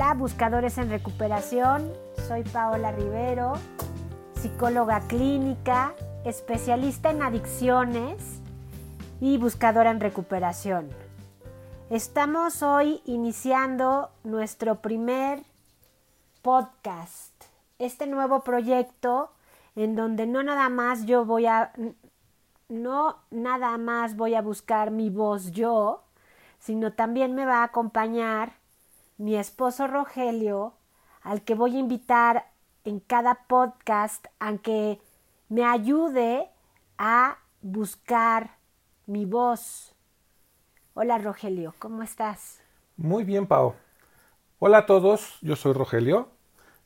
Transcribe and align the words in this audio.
Buscadores 0.00 0.76
en 0.78 0.90
recuperación. 0.90 1.92
Soy 2.26 2.42
Paola 2.42 2.90
Rivero, 2.90 3.52
psicóloga 4.34 5.00
clínica, 5.06 5.94
especialista 6.24 7.10
en 7.10 7.22
adicciones 7.22 8.40
y 9.20 9.38
buscadora 9.38 9.90
en 9.90 10.00
recuperación. 10.00 10.88
Estamos 11.90 12.62
hoy 12.62 13.02
iniciando 13.04 14.10
nuestro 14.24 14.80
primer 14.80 15.44
podcast, 16.42 17.34
este 17.78 18.06
nuevo 18.06 18.40
proyecto 18.40 19.30
en 19.76 19.94
donde 19.94 20.26
no 20.26 20.42
nada 20.42 20.70
más 20.70 21.04
yo 21.04 21.24
voy 21.24 21.46
a 21.46 21.72
no 22.68 23.18
nada 23.30 23.78
más 23.78 24.16
voy 24.16 24.34
a 24.34 24.42
buscar 24.42 24.90
mi 24.90 25.08
voz 25.08 25.52
yo, 25.52 26.02
sino 26.58 26.94
también 26.94 27.34
me 27.34 27.46
va 27.46 27.58
a 27.58 27.64
acompañar 27.64 28.59
mi 29.20 29.36
esposo 29.36 29.86
Rogelio, 29.86 30.72
al 31.20 31.42
que 31.42 31.54
voy 31.54 31.76
a 31.76 31.78
invitar 31.78 32.46
en 32.84 33.00
cada 33.00 33.46
podcast 33.48 34.24
a 34.38 34.56
que 34.56 34.98
me 35.50 35.62
ayude 35.62 36.48
a 36.96 37.36
buscar 37.60 38.56
mi 39.06 39.26
voz. 39.26 39.94
Hola 40.94 41.18
Rogelio, 41.18 41.74
¿cómo 41.78 42.02
estás? 42.02 42.62
Muy 42.96 43.24
bien, 43.24 43.46
Pau. 43.46 43.74
Hola 44.58 44.78
a 44.78 44.86
todos, 44.86 45.36
yo 45.42 45.54
soy 45.54 45.74
Rogelio. 45.74 46.30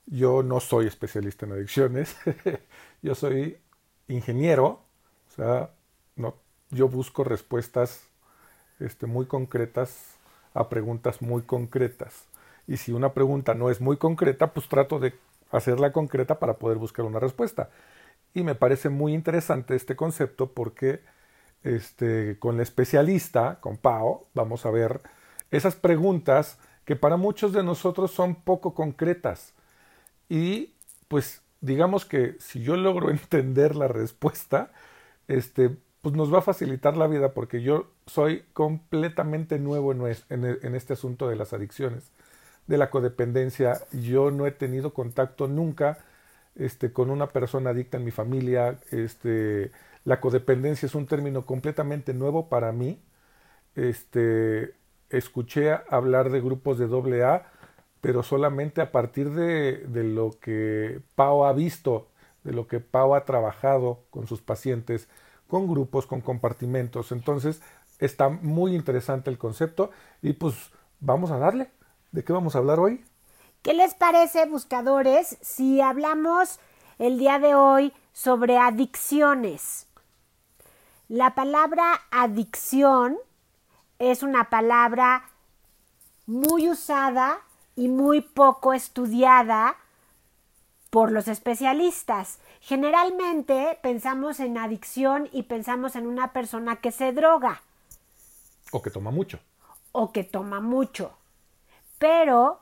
Yo 0.06 0.42
no 0.42 0.58
soy 0.58 0.88
especialista 0.88 1.46
en 1.46 1.52
adicciones. 1.52 2.16
yo 3.02 3.14
soy 3.14 3.58
ingeniero. 4.08 4.80
O 5.28 5.30
sea, 5.36 5.70
no, 6.16 6.34
yo 6.70 6.88
busco 6.88 7.22
respuestas 7.22 8.08
este, 8.80 9.06
muy 9.06 9.26
concretas 9.26 10.14
a 10.54 10.68
preguntas 10.68 11.20
muy 11.20 11.42
concretas. 11.42 12.26
Y 12.66 12.76
si 12.78 12.92
una 12.92 13.12
pregunta 13.12 13.54
no 13.54 13.70
es 13.70 13.80
muy 13.80 13.96
concreta, 13.96 14.52
pues 14.52 14.68
trato 14.68 14.98
de 14.98 15.14
hacerla 15.50 15.92
concreta 15.92 16.38
para 16.38 16.54
poder 16.54 16.78
buscar 16.78 17.04
una 17.04 17.20
respuesta. 17.20 17.70
Y 18.32 18.42
me 18.42 18.54
parece 18.54 18.88
muy 18.88 19.14
interesante 19.14 19.76
este 19.76 19.96
concepto 19.96 20.52
porque 20.52 21.00
este, 21.62 22.38
con 22.38 22.56
la 22.56 22.62
especialista, 22.62 23.60
con 23.60 23.76
Pau, 23.76 24.26
vamos 24.34 24.66
a 24.66 24.70
ver 24.70 25.00
esas 25.50 25.76
preguntas 25.76 26.58
que 26.84 26.96
para 26.96 27.16
muchos 27.16 27.52
de 27.52 27.62
nosotros 27.62 28.10
son 28.10 28.34
poco 28.34 28.74
concretas. 28.74 29.54
Y 30.28 30.74
pues 31.08 31.42
digamos 31.60 32.04
que 32.04 32.36
si 32.40 32.62
yo 32.62 32.76
logro 32.76 33.10
entender 33.10 33.76
la 33.76 33.88
respuesta, 33.88 34.72
este, 35.28 35.76
pues 36.02 36.14
nos 36.14 36.32
va 36.32 36.38
a 36.38 36.42
facilitar 36.42 36.96
la 36.96 37.06
vida 37.06 37.32
porque 37.32 37.62
yo 37.62 37.90
soy 38.06 38.44
completamente 38.52 39.58
nuevo 39.58 39.92
en, 39.92 40.74
este 40.74 40.92
asunto 40.92 41.28
de 41.28 41.36
las 41.36 41.54
adicciones, 41.54 42.12
de 42.66 42.78
la 42.78 42.90
codependencia. 42.90 43.80
Yo 43.92 44.30
no 44.30 44.46
he 44.46 44.52
tenido 44.52 44.94
contacto 44.94 45.48
nunca 45.48 45.98
este, 46.54 46.92
con 46.92 47.10
una 47.10 47.28
persona 47.28 47.70
adicta 47.70 47.96
en 47.98 48.04
mi 48.04 48.10
familia. 48.10 48.78
Este, 48.90 49.72
la 50.04 50.20
codependencia 50.20 50.86
es 50.86 50.94
un 50.94 51.06
término 51.06 51.46
completamente 51.46 52.14
nuevo 52.14 52.48
para 52.48 52.72
mí. 52.72 53.00
Este, 53.76 54.74
escuché 55.10 55.72
hablar 55.90 56.30
de 56.30 56.40
grupos 56.40 56.78
de 56.78 56.86
doble 56.86 57.24
A, 57.24 57.50
pero 58.00 58.22
solamente 58.22 58.80
a 58.80 58.92
partir 58.92 59.30
de, 59.30 59.78
de 59.88 60.04
lo 60.04 60.38
que 60.40 61.00
Pau 61.14 61.44
ha 61.44 61.52
visto, 61.52 62.08
de 62.44 62.52
lo 62.52 62.66
que 62.66 62.80
Pau 62.80 63.14
ha 63.14 63.24
trabajado 63.24 64.04
con 64.10 64.26
sus 64.26 64.42
pacientes 64.42 65.08
con 65.48 65.68
grupos, 65.68 66.06
con 66.06 66.20
compartimentos. 66.20 67.12
Entonces, 67.12 67.62
está 67.98 68.28
muy 68.28 68.74
interesante 68.74 69.30
el 69.30 69.38
concepto 69.38 69.90
y 70.22 70.32
pues 70.34 70.54
vamos 71.00 71.30
a 71.30 71.38
darle. 71.38 71.70
¿De 72.14 72.22
qué 72.22 72.32
vamos 72.32 72.54
a 72.54 72.58
hablar 72.58 72.78
hoy? 72.78 73.04
¿Qué 73.62 73.74
les 73.74 73.92
parece, 73.94 74.46
buscadores, 74.46 75.36
si 75.40 75.80
hablamos 75.80 76.60
el 77.00 77.18
día 77.18 77.40
de 77.40 77.56
hoy 77.56 77.92
sobre 78.12 78.56
adicciones? 78.56 79.88
La 81.08 81.34
palabra 81.34 82.02
adicción 82.12 83.18
es 83.98 84.22
una 84.22 84.48
palabra 84.48 85.24
muy 86.26 86.70
usada 86.70 87.40
y 87.74 87.88
muy 87.88 88.20
poco 88.20 88.74
estudiada 88.74 89.74
por 90.90 91.10
los 91.10 91.26
especialistas. 91.26 92.38
Generalmente 92.60 93.76
pensamos 93.82 94.38
en 94.38 94.56
adicción 94.56 95.28
y 95.32 95.42
pensamos 95.42 95.96
en 95.96 96.06
una 96.06 96.32
persona 96.32 96.76
que 96.76 96.92
se 96.92 97.12
droga. 97.12 97.64
O 98.70 98.80
que 98.82 98.90
toma 98.90 99.10
mucho. 99.10 99.40
O 99.90 100.12
que 100.12 100.22
toma 100.22 100.60
mucho. 100.60 101.16
Pero 102.04 102.60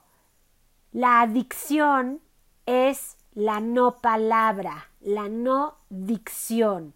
la 0.93 1.21
adicción 1.23 2.21
es 2.65 3.17
la 3.35 3.59
no 3.59 4.01
palabra, 4.01 4.89
la 5.01 5.29
no 5.29 5.79
dicción. 5.91 6.95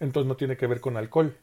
Entonces 0.00 0.28
no 0.28 0.36
tiene 0.36 0.58
que 0.58 0.66
ver 0.66 0.82
con 0.82 0.98
alcohol. 0.98 1.34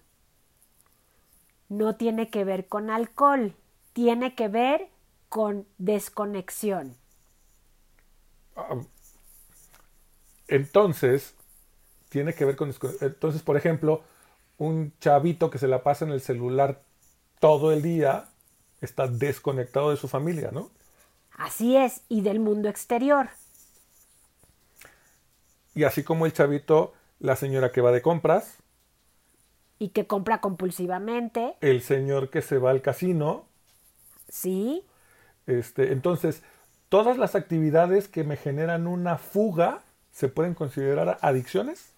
No 1.67 1.95
tiene 1.95 2.29
que 2.29 2.43
ver 2.43 2.67
con 2.67 2.91
alcohol, 2.91 3.55
tiene 3.93 4.35
que 4.35 4.49
ver 4.49 4.87
con 5.29 5.65
desconexión. 5.79 6.95
Ah, 8.55 8.79
entonces, 10.47 11.33
tiene 12.09 12.35
que 12.35 12.45
ver 12.45 12.55
con... 12.55 12.71
Entonces, 13.01 13.41
por 13.41 13.57
ejemplo, 13.57 14.03
un 14.59 14.93
chavito 14.99 15.49
que 15.49 15.57
se 15.57 15.67
la 15.67 15.81
pasa 15.81 16.05
en 16.05 16.11
el 16.11 16.21
celular 16.21 16.83
todo 17.39 17.71
el 17.71 17.81
día 17.81 18.29
está 18.81 19.07
desconectado 19.07 19.91
de 19.91 19.97
su 19.97 20.07
familia, 20.07 20.51
¿no? 20.51 20.69
Así 21.37 21.75
es, 21.75 22.01
y 22.09 22.21
del 22.21 22.39
mundo 22.39 22.69
exterior. 22.69 23.29
Y 25.75 25.83
así 25.83 26.03
como 26.03 26.25
el 26.25 26.33
chavito, 26.33 26.93
la 27.19 27.35
señora 27.35 27.71
que 27.71 27.81
va 27.81 27.91
de 27.91 28.01
compras. 28.01 28.57
Y 29.79 29.89
que 29.89 30.07
compra 30.07 30.41
compulsivamente. 30.41 31.55
El 31.61 31.81
señor 31.81 32.29
que 32.29 32.41
se 32.41 32.57
va 32.57 32.71
al 32.71 32.81
casino. 32.81 33.45
Sí. 34.27 34.83
Este, 35.45 35.91
entonces, 35.91 36.41
todas 36.89 37.17
las 37.17 37.35
actividades 37.35 38.07
que 38.07 38.23
me 38.23 38.37
generan 38.37 38.87
una 38.87 39.17
fuga 39.17 39.83
¿se 40.17 40.29
pueden 40.29 40.55
considerar 40.55 41.19
adicciones? 41.21 41.93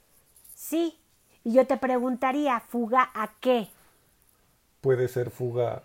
Sí. 0.54 1.00
Y 1.46 1.54
yo 1.54 1.66
te 1.66 1.78
preguntaría, 1.78 2.60
¿fuga 2.60 3.10
a 3.14 3.32
qué? 3.40 3.70
Puede 4.82 5.08
ser 5.08 5.32
fuga. 5.32 5.84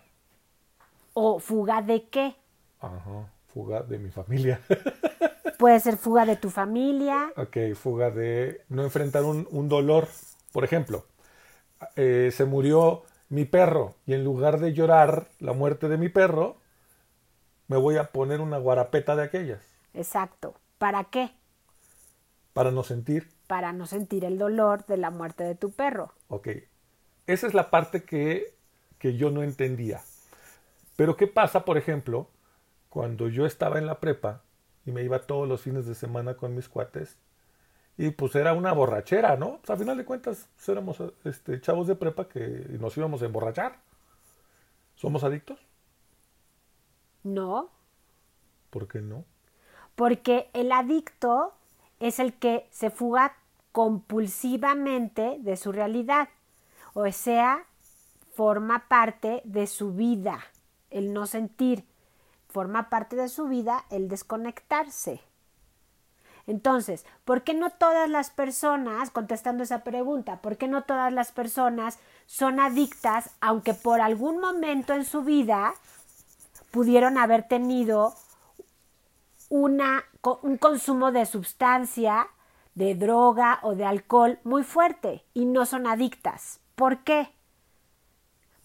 ¿O 1.17 1.39
fuga 1.39 1.81
de 1.81 2.09
qué? 2.09 2.35
Ajá, 2.81 3.31
fuga 3.47 3.83
de 3.83 3.97
mi 3.97 4.11
familia. 4.11 4.59
Puede 5.57 5.79
ser 5.79 5.95
fuga 5.95 6.25
de 6.25 6.35
tu 6.35 6.49
familia. 6.49 7.31
Ok, 7.37 7.73
fuga 7.73 8.11
de 8.11 8.63
no 8.67 8.83
enfrentar 8.83 9.23
un, 9.23 9.69
dolor. 9.69 10.09
Por 10.51 10.65
ejemplo, 10.65 11.05
eh, 11.95 12.31
se 12.33 12.43
murió 12.43 13.03
mi 13.29 13.45
perro 13.45 13.95
y 14.05 14.13
en 14.13 14.25
lugar 14.25 14.59
de 14.59 14.73
llorar 14.73 15.29
la 15.39 15.53
muerte 15.53 15.87
de 15.87 15.97
mi 15.97 16.09
perro, 16.09 16.57
me 17.69 17.77
voy 17.77 17.95
a 17.95 18.11
poner 18.11 18.41
una 18.41 18.57
guarapeta 18.57 19.15
de 19.15 19.23
aquellas. 19.23 19.61
Exacto. 19.93 20.55
¿Para 20.77 21.05
qué? 21.05 21.31
Para 22.51 22.71
no 22.71 22.83
sentir. 22.83 23.31
Para 23.47 23.71
no 23.71 23.85
sentir 23.85 24.25
el 24.25 24.37
dolor 24.37 24.85
de 24.85 24.97
la 24.97 25.11
muerte 25.11 25.45
de 25.45 25.55
tu 25.55 25.71
perro. 25.71 26.11
Ok. 26.27 26.49
Esa 27.25 27.47
es 27.47 27.53
la 27.53 27.69
parte 27.69 28.03
que, 28.03 28.53
que 28.99 29.15
yo 29.15 29.31
no 29.31 29.43
entendía. 29.43 30.01
Pero 30.95 31.15
¿qué 31.17 31.27
pasa, 31.27 31.65
por 31.65 31.77
ejemplo, 31.77 32.29
cuando 32.89 33.27
yo 33.27 33.45
estaba 33.45 33.77
en 33.79 33.85
la 33.85 33.99
prepa 33.99 34.43
y 34.85 34.91
me 34.91 35.03
iba 35.03 35.19
todos 35.19 35.47
los 35.47 35.61
fines 35.61 35.85
de 35.85 35.95
semana 35.95 36.35
con 36.35 36.55
mis 36.55 36.69
cuates? 36.69 37.17
Y 37.97 38.11
pues 38.11 38.35
era 38.35 38.53
una 38.53 38.73
borrachera, 38.73 39.37
¿no? 39.37 39.57
Pues, 39.57 39.69
a 39.69 39.77
final 39.77 39.97
de 39.97 40.05
cuentas 40.05 40.49
pues, 40.55 40.69
éramos 40.69 40.97
este, 41.23 41.61
chavos 41.61 41.87
de 41.87 41.95
prepa 41.95 42.27
que 42.27 42.39
nos 42.79 42.95
íbamos 42.97 43.21
a 43.21 43.25
emborrachar. 43.25 43.79
¿Somos 44.95 45.23
adictos? 45.23 45.59
No. 47.23 47.69
¿Por 48.69 48.87
qué 48.87 49.01
no? 49.01 49.25
Porque 49.95 50.49
el 50.53 50.71
adicto 50.71 51.53
es 51.99 52.19
el 52.19 52.33
que 52.33 52.67
se 52.69 52.89
fuga 52.89 53.37
compulsivamente 53.71 55.37
de 55.39 55.57
su 55.57 55.71
realidad, 55.71 56.29
o 56.93 57.11
sea, 57.11 57.65
forma 58.33 58.87
parte 58.87 59.41
de 59.43 59.67
su 59.67 59.93
vida, 59.93 60.39
el 60.95 61.13
no 61.13 61.27
sentir, 61.27 61.85
forma 62.47 62.89
parte 62.89 63.15
de 63.15 63.27
su 63.27 63.47
vida 63.47 63.85
el 63.89 64.07
desconectarse. 64.07 65.21
Entonces, 66.47 67.05
¿por 67.25 67.43
qué 67.43 67.53
no 67.53 67.71
todas 67.71 68.09
las 68.09 68.29
personas, 68.29 69.09
contestando 69.09 69.63
esa 69.63 69.83
pregunta, 69.83 70.41
por 70.41 70.57
qué 70.57 70.67
no 70.67 70.83
todas 70.83 71.11
las 71.11 71.31
personas 71.31 71.99
son 72.27 72.59
adictas, 72.59 73.31
aunque 73.41 73.73
por 73.73 73.99
algún 73.99 74.39
momento 74.39 74.93
en 74.93 75.05
su 75.05 75.23
vida 75.23 75.73
pudieron 76.71 77.17
haber 77.17 77.47
tenido 77.47 78.13
una, 79.49 80.05
un 80.43 80.57
consumo 80.57 81.11
de 81.11 81.25
sustancia, 81.25 82.27
de 82.75 82.93
droga 82.93 83.59
o 83.63 83.75
de 83.75 83.85
alcohol 83.85 84.39
muy 84.43 84.63
fuerte 84.63 85.25
y 85.33 85.45
no 85.45 85.65
son 85.65 85.87
adictas. 85.87 86.59
¿Por 86.75 86.99
qué? 86.99 87.29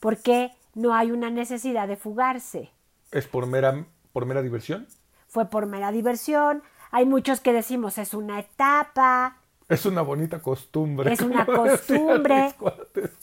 Porque 0.00 0.52
no 0.74 0.94
hay 0.94 1.10
una 1.10 1.30
necesidad 1.30 1.88
de 1.88 1.96
fugarse. 1.96 2.70
Es 3.10 3.26
por 3.26 3.46
mera, 3.46 3.84
por 4.12 4.26
mera 4.26 4.42
diversión? 4.42 4.86
Fue 5.28 5.46
por 5.46 5.66
mera 5.66 5.92
diversión. 5.92 6.62
Hay 6.90 7.06
muchos 7.06 7.40
que 7.40 7.52
decimos 7.52 7.98
es 7.98 8.14
una 8.14 8.40
etapa. 8.40 9.36
Es 9.68 9.86
una 9.86 10.02
bonita 10.02 10.40
costumbre. 10.40 11.12
Es 11.12 11.20
una 11.20 11.46
costumbre. 11.46 12.52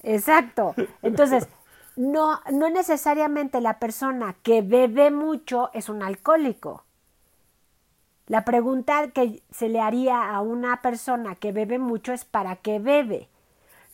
Exacto. 0.04 0.74
Entonces, 1.02 1.48
no, 1.98 2.40
no 2.52 2.70
necesariamente 2.70 3.60
la 3.60 3.80
persona 3.80 4.36
que 4.44 4.62
bebe 4.62 5.12
mucho 5.12 5.70
es 5.74 5.90
un 5.90 6.04
alcohólico. 6.04 6.86
La 8.28 8.46
pregunta 8.46 9.10
que 9.12 9.42
se 9.52 9.70
le 9.70 9.80
haría 9.80 10.30
a 10.32 10.42
una 10.42 10.82
persona 10.82 11.36
que 11.36 11.52
bebe 11.52 11.80
mucho 11.80 12.14
es 12.14 12.26
¿para 12.26 12.58
qué 12.58 12.80
bebe? 12.80 13.30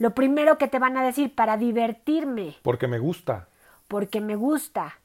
Lo 0.03 0.13
primero 0.13 0.57
que 0.57 0.67
te 0.67 0.79
van 0.79 0.97
a 0.97 1.05
decir, 1.05 1.33
para 1.33 1.55
divertirme. 1.55 2.57
Porque 2.61 2.89
me 2.89 2.99
gusta. 2.99 3.47
Porque 3.87 4.19
me 4.19 4.35
gusta. 4.35 4.99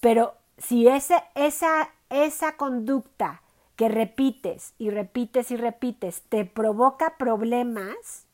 Pero 0.00 0.34
si 0.58 0.88
ese, 0.88 1.22
esa, 1.36 1.90
esa 2.10 2.56
conducta 2.56 3.42
que 3.76 3.88
repites 3.88 4.74
y 4.78 4.90
repites 4.90 5.52
y 5.52 5.56
repites 5.56 6.22
te 6.22 6.44
provoca 6.44 7.14
problemas, 7.18 8.26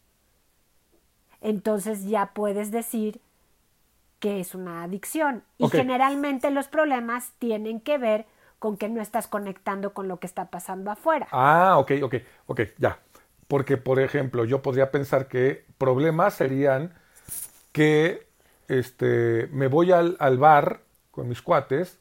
entonces 1.43 2.07
ya 2.07 2.31
puedes 2.33 2.71
decir 2.71 3.21
que 4.19 4.41
es 4.41 4.55
una 4.55 4.83
adicción. 4.83 5.45
Y 5.59 5.69
generalmente 5.69 6.51
los 6.51 6.69
problemas 6.69 7.33
tienen 7.39 7.83
que 7.83 7.99
ver 7.99 8.25
con 8.59 8.79
que 8.79 8.89
no 8.89 9.03
estás 9.03 9.29
conectando 9.29 9.93
con 9.93 10.09
lo 10.09 10.21
que 10.21 10.27
está 10.27 10.47
pasando 10.47 10.91
afuera. 10.91 11.29
Ah, 11.31 11.77
ok, 11.77 11.93
ok, 12.03 12.15
ok, 12.47 12.61
ya. 12.79 12.99
Porque, 13.50 13.76
por 13.76 13.99
ejemplo, 13.99 14.44
yo 14.44 14.62
podría 14.62 14.93
pensar 14.93 15.26
que 15.26 15.64
problemas 15.76 16.35
serían 16.35 16.94
que 17.73 18.29
este, 18.69 19.49
me 19.50 19.67
voy 19.67 19.91
al, 19.91 20.17
al 20.20 20.38
bar 20.38 20.82
con 21.11 21.29
mis 21.29 21.43
cuates, 21.43 21.99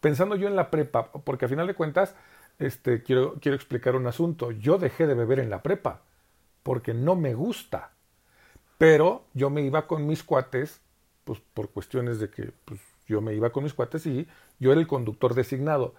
pensando 0.00 0.36
yo 0.36 0.48
en 0.48 0.56
la 0.56 0.70
prepa, 0.70 1.12
porque 1.12 1.44
a 1.44 1.48
final 1.48 1.66
de 1.66 1.74
cuentas, 1.74 2.14
este, 2.58 3.02
quiero, 3.02 3.34
quiero 3.42 3.56
explicar 3.56 3.94
un 3.94 4.06
asunto. 4.06 4.52
Yo 4.52 4.78
dejé 4.78 5.06
de 5.06 5.12
beber 5.12 5.38
en 5.38 5.50
la 5.50 5.62
prepa, 5.62 6.00
porque 6.62 6.94
no 6.94 7.14
me 7.14 7.34
gusta. 7.34 7.90
Pero 8.78 9.24
yo 9.34 9.50
me 9.50 9.60
iba 9.60 9.86
con 9.86 10.06
mis 10.06 10.22
cuates, 10.22 10.80
pues 11.24 11.42
por 11.52 11.68
cuestiones 11.68 12.20
de 12.20 12.30
que 12.30 12.52
pues, 12.64 12.80
yo 13.06 13.20
me 13.20 13.34
iba 13.34 13.50
con 13.50 13.64
mis 13.64 13.74
cuates 13.74 14.06
y 14.06 14.26
yo 14.58 14.72
era 14.72 14.80
el 14.80 14.86
conductor 14.86 15.34
designado. 15.34 15.94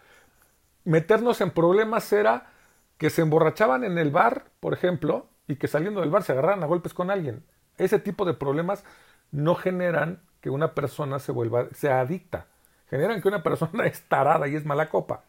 Meternos 0.86 1.40
en 1.42 1.52
problemas 1.52 2.12
era 2.12 2.57
que 2.98 3.10
se 3.10 3.22
emborrachaban 3.22 3.84
en 3.84 3.98
el 3.98 4.12
bar, 4.12 4.46
por 4.60 4.74
ejemplo, 4.74 5.28
y 5.48 5.56
que 5.56 5.68
saliendo 5.68 6.02
del 6.02 6.10
bar 6.10 6.24
se 6.24 6.32
agarraran 6.32 6.64
a 6.64 6.68
golpes 6.68 6.94
con 6.94 7.12
alguien. 7.12 7.44
Ese 7.78 8.00
tipo 8.00 8.26
de 8.26 8.34
problemas 8.34 8.84
no 9.32 9.56
generan 9.56 10.22
que 10.42 10.50
una 10.50 10.74
persona 10.74 11.20
se 11.20 11.32
vuelva, 11.32 11.68
sea 11.74 12.00
adicta. 12.00 12.48
Generan 12.90 13.22
que 13.22 13.28
una 13.28 13.44
persona 13.44 13.86
es 13.88 14.02
tarada 14.04 14.48
y 14.48 14.56
es 14.56 14.66
mala 14.66 14.90
copa. 14.90 15.24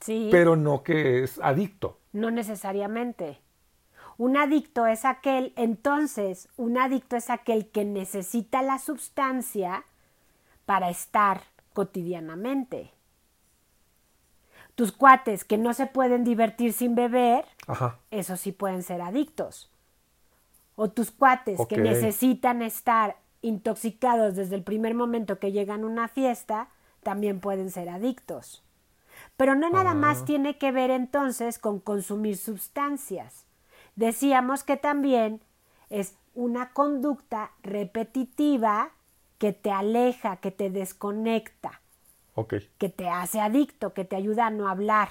Sí. 0.00 0.28
Pero 0.30 0.56
no 0.56 0.82
que 0.82 1.22
es 1.22 1.38
adicto. 1.42 1.98
No 2.12 2.30
necesariamente. 2.30 3.40
Un 4.16 4.36
adicto 4.36 4.86
es 4.86 5.04
aquel, 5.04 5.52
entonces, 5.56 6.48
un 6.56 6.76
adicto 6.76 7.16
es 7.16 7.30
aquel 7.30 7.70
que 7.70 7.84
necesita 7.84 8.60
la 8.62 8.78
sustancia 8.78 9.84
para 10.66 10.90
estar 10.90 11.42
cotidianamente. 11.72 12.92
Tus 14.80 14.92
cuates 14.92 15.44
que 15.44 15.58
no 15.58 15.74
se 15.74 15.86
pueden 15.86 16.24
divertir 16.24 16.72
sin 16.72 16.94
beber, 16.94 17.44
Ajá. 17.66 17.98
esos 18.10 18.40
sí 18.40 18.50
pueden 18.50 18.82
ser 18.82 19.02
adictos. 19.02 19.70
O 20.74 20.88
tus 20.88 21.10
cuates 21.10 21.60
que 21.66 21.76
necesitan 21.76 22.62
estar 22.62 23.18
intoxicados 23.42 24.36
desde 24.36 24.56
el 24.56 24.62
primer 24.62 24.94
momento 24.94 25.38
que 25.38 25.52
llegan 25.52 25.82
a 25.82 25.86
una 25.86 26.08
fiesta, 26.08 26.70
también 27.02 27.40
pueden 27.40 27.70
ser 27.70 27.90
adictos. 27.90 28.64
Pero 29.36 29.54
no 29.54 29.68
nada 29.68 29.92
más 29.92 30.22
ah. 30.22 30.24
tiene 30.24 30.56
que 30.56 30.72
ver 30.72 30.88
entonces 30.90 31.58
con 31.58 31.78
consumir 31.78 32.38
sustancias. 32.38 33.44
Decíamos 33.96 34.64
que 34.64 34.78
también 34.78 35.42
es 35.90 36.14
una 36.34 36.72
conducta 36.72 37.50
repetitiva 37.62 38.92
que 39.36 39.52
te 39.52 39.72
aleja, 39.72 40.36
que 40.36 40.50
te 40.50 40.70
desconecta, 40.70 41.79
que 42.46 42.88
te 42.88 43.08
hace 43.08 43.40
adicto, 43.40 43.94
que 43.94 44.04
te 44.04 44.16
ayuda 44.16 44.46
a 44.46 44.50
no 44.50 44.68
hablar. 44.68 45.08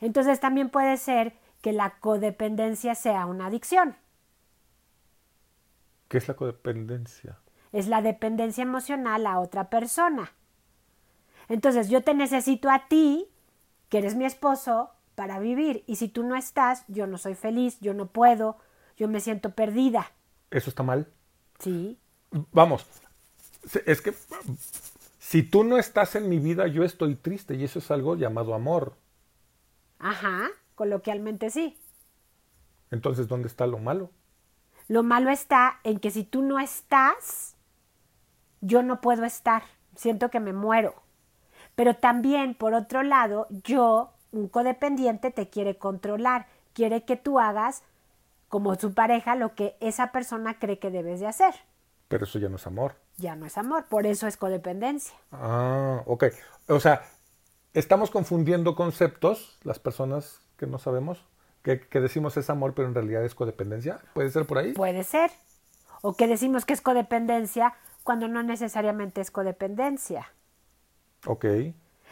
Entonces 0.00 0.40
también 0.40 0.68
puede 0.70 0.96
ser 0.96 1.34
que 1.60 1.72
la 1.72 1.98
codependencia 2.00 2.94
sea 2.94 3.26
una 3.26 3.46
adicción. 3.46 3.96
¿Qué 6.08 6.18
es 6.18 6.28
la 6.28 6.34
codependencia? 6.34 7.38
Es 7.72 7.86
la 7.86 8.02
dependencia 8.02 8.62
emocional 8.62 9.26
a 9.26 9.40
otra 9.40 9.70
persona. 9.70 10.32
Entonces 11.48 11.88
yo 11.88 12.02
te 12.02 12.14
necesito 12.14 12.70
a 12.70 12.88
ti, 12.88 13.28
que 13.88 13.98
eres 13.98 14.14
mi 14.14 14.24
esposo, 14.24 14.90
para 15.14 15.38
vivir. 15.38 15.84
Y 15.86 15.96
si 15.96 16.08
tú 16.08 16.22
no 16.24 16.36
estás, 16.36 16.84
yo 16.88 17.06
no 17.06 17.18
soy 17.18 17.34
feliz, 17.34 17.78
yo 17.80 17.94
no 17.94 18.06
puedo, 18.06 18.58
yo 18.96 19.08
me 19.08 19.20
siento 19.20 19.54
perdida. 19.54 20.12
¿Eso 20.50 20.70
está 20.70 20.82
mal? 20.82 21.08
Sí. 21.58 21.98
Vamos, 22.52 22.86
es 23.86 24.00
que 24.02 24.14
si 25.32 25.42
tú 25.42 25.64
no 25.64 25.78
estás 25.78 26.14
en 26.14 26.28
mi 26.28 26.38
vida, 26.38 26.66
yo 26.66 26.84
estoy 26.84 27.14
triste 27.14 27.54
y 27.54 27.64
eso 27.64 27.78
es 27.78 27.90
algo 27.90 28.16
llamado 28.16 28.52
amor. 28.52 28.98
Ajá, 29.98 30.50
coloquialmente 30.74 31.48
sí. 31.48 31.78
Entonces, 32.90 33.28
¿dónde 33.28 33.48
está 33.48 33.66
lo 33.66 33.78
malo? 33.78 34.10
Lo 34.88 35.02
malo 35.02 35.30
está 35.30 35.80
en 35.84 36.00
que 36.00 36.10
si 36.10 36.24
tú 36.24 36.42
no 36.42 36.60
estás, 36.60 37.56
yo 38.60 38.82
no 38.82 39.00
puedo 39.00 39.24
estar. 39.24 39.62
Siento 39.96 40.28
que 40.28 40.38
me 40.38 40.52
muero. 40.52 40.96
Pero 41.76 41.94
también, 41.96 42.54
por 42.54 42.74
otro 42.74 43.02
lado, 43.02 43.46
yo, 43.64 44.12
un 44.32 44.48
codependiente, 44.48 45.30
te 45.30 45.48
quiere 45.48 45.78
controlar. 45.78 46.46
Quiere 46.74 47.06
que 47.06 47.16
tú 47.16 47.40
hagas, 47.40 47.84
como 48.48 48.74
su 48.74 48.92
pareja, 48.92 49.34
lo 49.34 49.54
que 49.54 49.76
esa 49.80 50.12
persona 50.12 50.58
cree 50.58 50.78
que 50.78 50.90
debes 50.90 51.20
de 51.20 51.28
hacer. 51.28 51.54
Pero 52.08 52.24
eso 52.24 52.38
ya 52.38 52.50
no 52.50 52.56
es 52.56 52.66
amor. 52.66 52.96
Ya 53.22 53.36
no 53.36 53.46
es 53.46 53.56
amor, 53.56 53.84
por 53.84 54.04
eso 54.04 54.26
es 54.26 54.36
codependencia. 54.36 55.14
Ah, 55.30 56.02
ok. 56.06 56.24
O 56.66 56.80
sea, 56.80 57.04
estamos 57.72 58.10
confundiendo 58.10 58.74
conceptos, 58.74 59.60
las 59.62 59.78
personas 59.78 60.40
que 60.56 60.66
no 60.66 60.80
sabemos, 60.80 61.24
que, 61.62 61.78
decimos 62.00 62.36
es 62.36 62.50
amor, 62.50 62.74
pero 62.74 62.88
en 62.88 62.94
realidad 62.94 63.24
es 63.24 63.36
codependencia. 63.36 64.00
¿Puede 64.12 64.28
ser 64.30 64.44
por 64.44 64.58
ahí? 64.58 64.72
Puede 64.72 65.04
ser. 65.04 65.30
O 66.00 66.14
que 66.16 66.26
decimos 66.26 66.64
que 66.64 66.72
es 66.72 66.80
codependencia 66.80 67.74
cuando 68.02 68.26
no 68.26 68.42
necesariamente 68.42 69.20
es 69.20 69.30
codependencia. 69.30 70.32
Ok. 71.24 71.44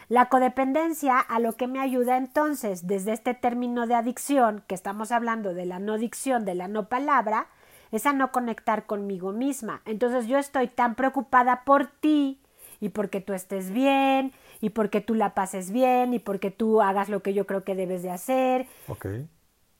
La 0.07 0.29
codependencia 0.29 1.19
a 1.19 1.39
lo 1.39 1.57
que 1.57 1.67
me 1.67 1.81
ayuda 1.81 2.15
entonces, 2.15 2.87
desde 2.87 3.11
este 3.11 3.33
término 3.33 3.85
de 3.85 3.95
adicción, 3.95 4.63
que 4.65 4.75
estamos 4.75 5.11
hablando 5.11 5.53
de 5.53 5.65
la 5.65 5.79
no 5.79 5.97
dicción, 5.97 6.45
de 6.45 6.55
la 6.55 6.69
no 6.69 6.87
palabra, 6.87 7.47
es 7.91 8.05
a 8.05 8.13
no 8.13 8.31
conectar 8.31 8.85
conmigo 8.85 9.31
misma. 9.31 9.81
Entonces 9.85 10.27
yo 10.27 10.37
estoy 10.37 10.67
tan 10.67 10.95
preocupada 10.95 11.63
por 11.63 11.87
ti 11.87 12.41
y 12.79 12.89
porque 12.89 13.21
tú 13.21 13.33
estés 13.33 13.71
bien 13.71 14.33
y 14.59 14.69
porque 14.69 15.01
tú 15.01 15.15
la 15.15 15.33
pases 15.33 15.71
bien 15.71 16.13
y 16.13 16.19
porque 16.19 16.51
tú 16.51 16.81
hagas 16.81 17.09
lo 17.09 17.21
que 17.21 17.33
yo 17.33 17.45
creo 17.45 17.63
que 17.63 17.75
debes 17.75 18.03
de 18.03 18.11
hacer. 18.11 18.67
Ok. 18.87 19.05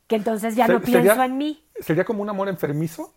Que 0.08 0.16
entonces 0.16 0.56
ya 0.56 0.68
no 0.68 0.82
pienso 0.82 1.24
en 1.24 1.38
mí. 1.38 1.66
¿Sería 1.80 2.04
como 2.04 2.22
un 2.22 2.30
amor 2.30 2.50
enfermizo? 2.50 3.14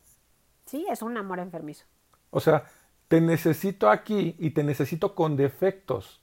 Sí, 0.66 0.86
es 0.90 1.02
un 1.02 1.16
amor 1.16 1.40
enfermizo. 1.40 1.84
O 2.30 2.40
sea, 2.40 2.64
te 3.08 3.20
necesito 3.20 3.90
aquí 3.90 4.36
y 4.38 4.50
te 4.50 4.62
necesito 4.62 5.14
con 5.14 5.36
defectos 5.36 6.22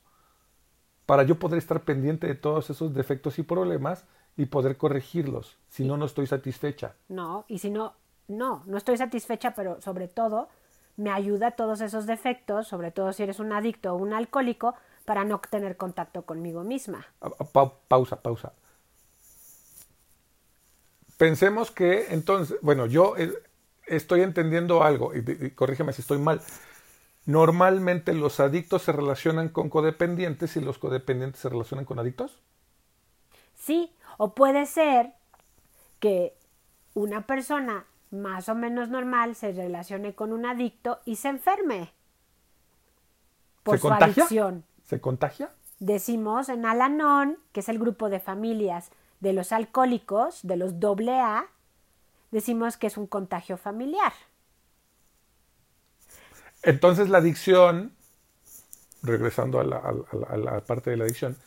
para 1.06 1.24
yo 1.24 1.40
poder 1.40 1.58
estar 1.58 1.84
pendiente 1.84 2.28
de 2.28 2.36
todos 2.36 2.70
esos 2.70 2.94
defectos 2.94 3.38
y 3.38 3.44
problemas 3.44 4.06
y 4.38 4.46
poder 4.46 4.78
corregirlos. 4.78 5.58
Si 5.68 5.84
no, 5.84 5.98
no 5.98 6.06
estoy 6.06 6.26
satisfecha. 6.26 6.96
No, 7.10 7.46
y 7.48 7.60
si 7.60 7.70
no, 7.70 7.96
no, 8.32 8.64
no 8.66 8.78
estoy 8.78 8.98
satisfecha, 8.98 9.54
pero 9.54 9.82
sobre 9.82 10.08
todo 10.08 10.50
me 10.98 11.12
ayuda 11.12 11.52
todos 11.52 11.82
esos 11.82 12.06
defectos, 12.06 12.68
sobre 12.68 12.92
todo 12.92 13.14
si 13.14 13.24
eres 13.24 13.40
un 13.40 13.54
adicto 13.54 13.94
o 13.94 13.98
un 13.98 14.14
alcohólico, 14.14 14.76
para 15.06 15.24
no 15.24 15.40
tener 15.40 15.78
contacto 15.78 16.24
conmigo 16.24 16.64
misma. 16.64 17.06
pausa, 17.88 18.22
pausa. 18.22 18.54
Pensemos 21.18 21.72
que 21.72 22.08
entonces, 22.14 22.58
bueno, 22.62 22.86
yo 22.86 23.16
eh, 23.18 23.32
estoy 23.88 24.22
entendiendo 24.22 24.84
algo, 24.84 25.14
y, 25.16 25.52
corrígeme 25.52 25.94
si 25.94 26.02
estoy 26.02 26.18
mal. 26.18 26.42
Normalmente 27.26 28.14
los 28.14 28.40
adictos 28.40 28.84
se 28.84 28.92
relacionan 28.92 29.50
con 29.50 29.70
codependientes 29.70 30.56
y 30.56 30.62
los 30.62 30.78
codependientes 30.78 31.42
se 31.42 31.50
relacionan 31.50 31.86
con 31.86 32.00
adictos. 32.00 32.40
Sí, 33.56 33.94
o 34.18 34.34
puede 34.34 34.66
ser 34.66 35.14
que 36.00 36.34
una 36.94 37.28
persona 37.28 37.86
más 38.12 38.50
o 38.50 38.56
menos 38.56 38.90
normal 38.90 39.36
se 39.36 39.52
relacione 39.54 40.14
con 40.16 40.34
un 40.34 40.46
adicto 40.46 41.00
y 41.06 41.16
se 41.18 41.30
enferme 41.30 41.92
por 43.64 43.80
su 43.80 43.94
adicción. 43.94 44.64
¿Se 44.84 45.00
contagia? 45.02 45.50
Decimos 45.80 46.50
en 46.50 46.66
Alanon, 46.66 47.38
que 47.52 47.60
es 47.62 47.70
el 47.70 47.80
grupo 47.80 48.10
de 48.10 48.20
familias 48.22 48.92
de 49.20 49.34
los 49.34 49.52
alcohólicos, 49.52 50.40
de 50.44 50.56
los 50.58 50.74
AA, 50.76 51.48
decimos 52.32 52.78
que 52.78 52.88
es 52.88 52.98
un 52.98 53.08
contagio 53.08 53.58
familiar. 53.58 54.14
Entonces 56.64 57.10
la 57.10 57.20
adicción 57.20 57.94
regresando 59.04 59.60
a 59.60 59.64
la, 59.64 59.78
a 59.78 59.92
la- 59.94 60.28
a 60.30 60.38
la 60.38 60.62
parte 60.62 60.90
de 60.92 60.98
la 60.98 61.06
adicción, 61.06 61.38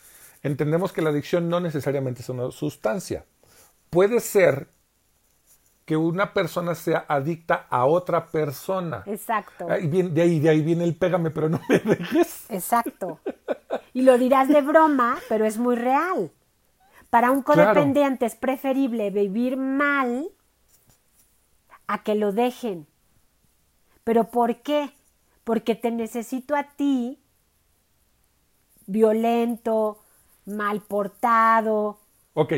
entendemos 0.43 0.91
que 0.91 1.01
la 1.01 1.09
adicción 1.09 1.49
no 1.49 1.59
necesariamente 1.59 2.21
es 2.21 2.29
una 2.29 2.51
sustancia. 2.51 3.25
Puede 3.89 4.19
ser 4.19 4.69
que 5.85 5.95
una 5.95 6.33
persona 6.33 6.73
sea 6.73 7.05
adicta 7.07 7.67
a 7.69 7.85
otra 7.85 8.25
persona. 8.27 9.03
Exacto. 9.05 9.67
Ahí 9.69 9.85
viene- 9.87 10.09
de, 10.09 10.21
ahí, 10.23 10.39
de 10.39 10.49
ahí 10.49 10.61
viene 10.61 10.83
el 10.83 10.95
pégame, 10.95 11.29
pero 11.29 11.47
no 11.47 11.61
me 11.69 11.77
dejes. 11.79 12.45
Exacto. 12.49 13.19
Y 13.93 14.01
lo 14.01 14.17
dirás 14.17 14.47
de 14.47 14.61
broma, 14.61 15.17
pero 15.29 15.45
es 15.45 15.57
muy 15.57 15.75
real. 15.75 16.31
Para 17.11 17.29
un 17.31 17.43
Claro. 17.43 17.71
codependiente 17.71 18.25
es 18.25 18.35
preferible 18.35 19.11
vivir 19.11 19.57
mal 19.57 20.27
a 21.87 22.01
que 22.03 22.15
lo 22.15 22.31
dejen. 22.31 22.87
¿Pero 24.03 24.25
por 24.25 24.57
qué? 24.63 24.89
Porque 25.43 25.75
te 25.75 25.91
necesito 25.91 26.55
a 26.55 26.63
ti 26.63 27.19
violento, 28.87 29.99
mal 30.45 30.81
portado. 30.81 31.99
Ok, 32.33 32.53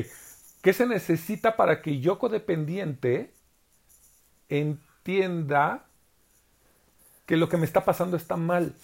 ¿qué 0.68 0.74
se 0.74 0.86
necesita 0.86 1.56
para 1.56 1.82
que 1.82 2.02
yo 2.02 2.20
codependiente 2.20 3.34
entienda 4.50 5.86
que 7.26 7.38
lo 7.38 7.48
que 7.48 7.56
me 7.56 7.64
está 7.64 7.86
pasando 7.86 8.18
está 8.18 8.36
mal? 8.36 8.76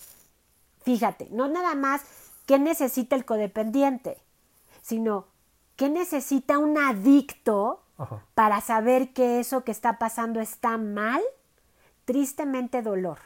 Fíjate, 0.84 1.28
no 1.32 1.50
nada 1.50 1.76
más 1.76 2.02
qué 2.46 2.58
necesita 2.58 3.18
el 3.18 3.26
codependiente, 3.26 4.18
sino 4.82 5.28
qué 5.76 5.90
necesita 5.90 6.58
un 6.58 6.78
adicto 6.78 7.84
Ajá. 7.98 8.24
para 8.34 8.62
saber 8.62 9.12
que 9.12 9.42
eso 9.42 9.66
que 9.66 9.74
está 9.74 10.00
pasando 10.00 10.40
está 10.40 10.78
mal, 10.78 11.22
tristemente 12.06 12.82
dolor. 12.82 13.20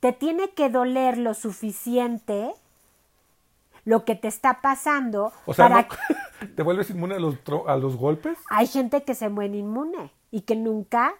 Te 0.00 0.12
tiene 0.12 0.50
que 0.50 0.68
doler 0.68 1.16
lo 1.16 1.32
suficiente 1.34 2.54
lo 3.84 4.04
que 4.04 4.14
te 4.14 4.28
está 4.28 4.60
pasando 4.60 5.32
O 5.46 5.54
sea, 5.54 5.68
para 5.68 5.82
¿no- 5.82 6.48
¿te 6.56 6.62
vuelves 6.62 6.90
inmune 6.90 7.16
a 7.16 7.18
los, 7.18 7.36
a 7.66 7.76
los 7.76 7.96
golpes? 7.96 8.38
hay 8.50 8.66
gente 8.66 9.02
que 9.04 9.14
se 9.14 9.28
muere 9.28 9.56
inmune 9.56 10.12
y 10.30 10.42
que 10.42 10.56
nunca 10.56 11.14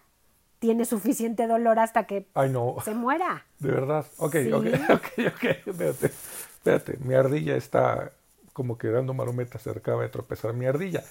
tiene 0.59 0.85
suficiente 0.85 1.47
dolor 1.49 1.79
hasta 1.81 2.07
que 2.07 2.29
Ay, 2.35 2.51
no, 2.51 2.77
se 2.85 2.95
muera. 2.95 3.45
de 3.59 3.71
verdad. 3.71 4.07
Ok, 4.19 4.33
Sí. 4.43 4.53
ok, 4.53 4.65
ok, 4.91 5.07
ok, 5.35 5.45
espérate, 5.67 6.07
espérate, 6.07 6.99
mi 7.01 7.15
ardilla 7.15 7.57
está 7.57 8.13
como 8.53 8.79
que 8.79 8.89
dando 8.89 9.13
marometas, 9.15 9.63
se 9.63 9.71
acaba 9.71 10.03
de 10.03 10.09
tropezar 10.09 10.53
mi 10.53 10.67
ardilla. 10.67 11.03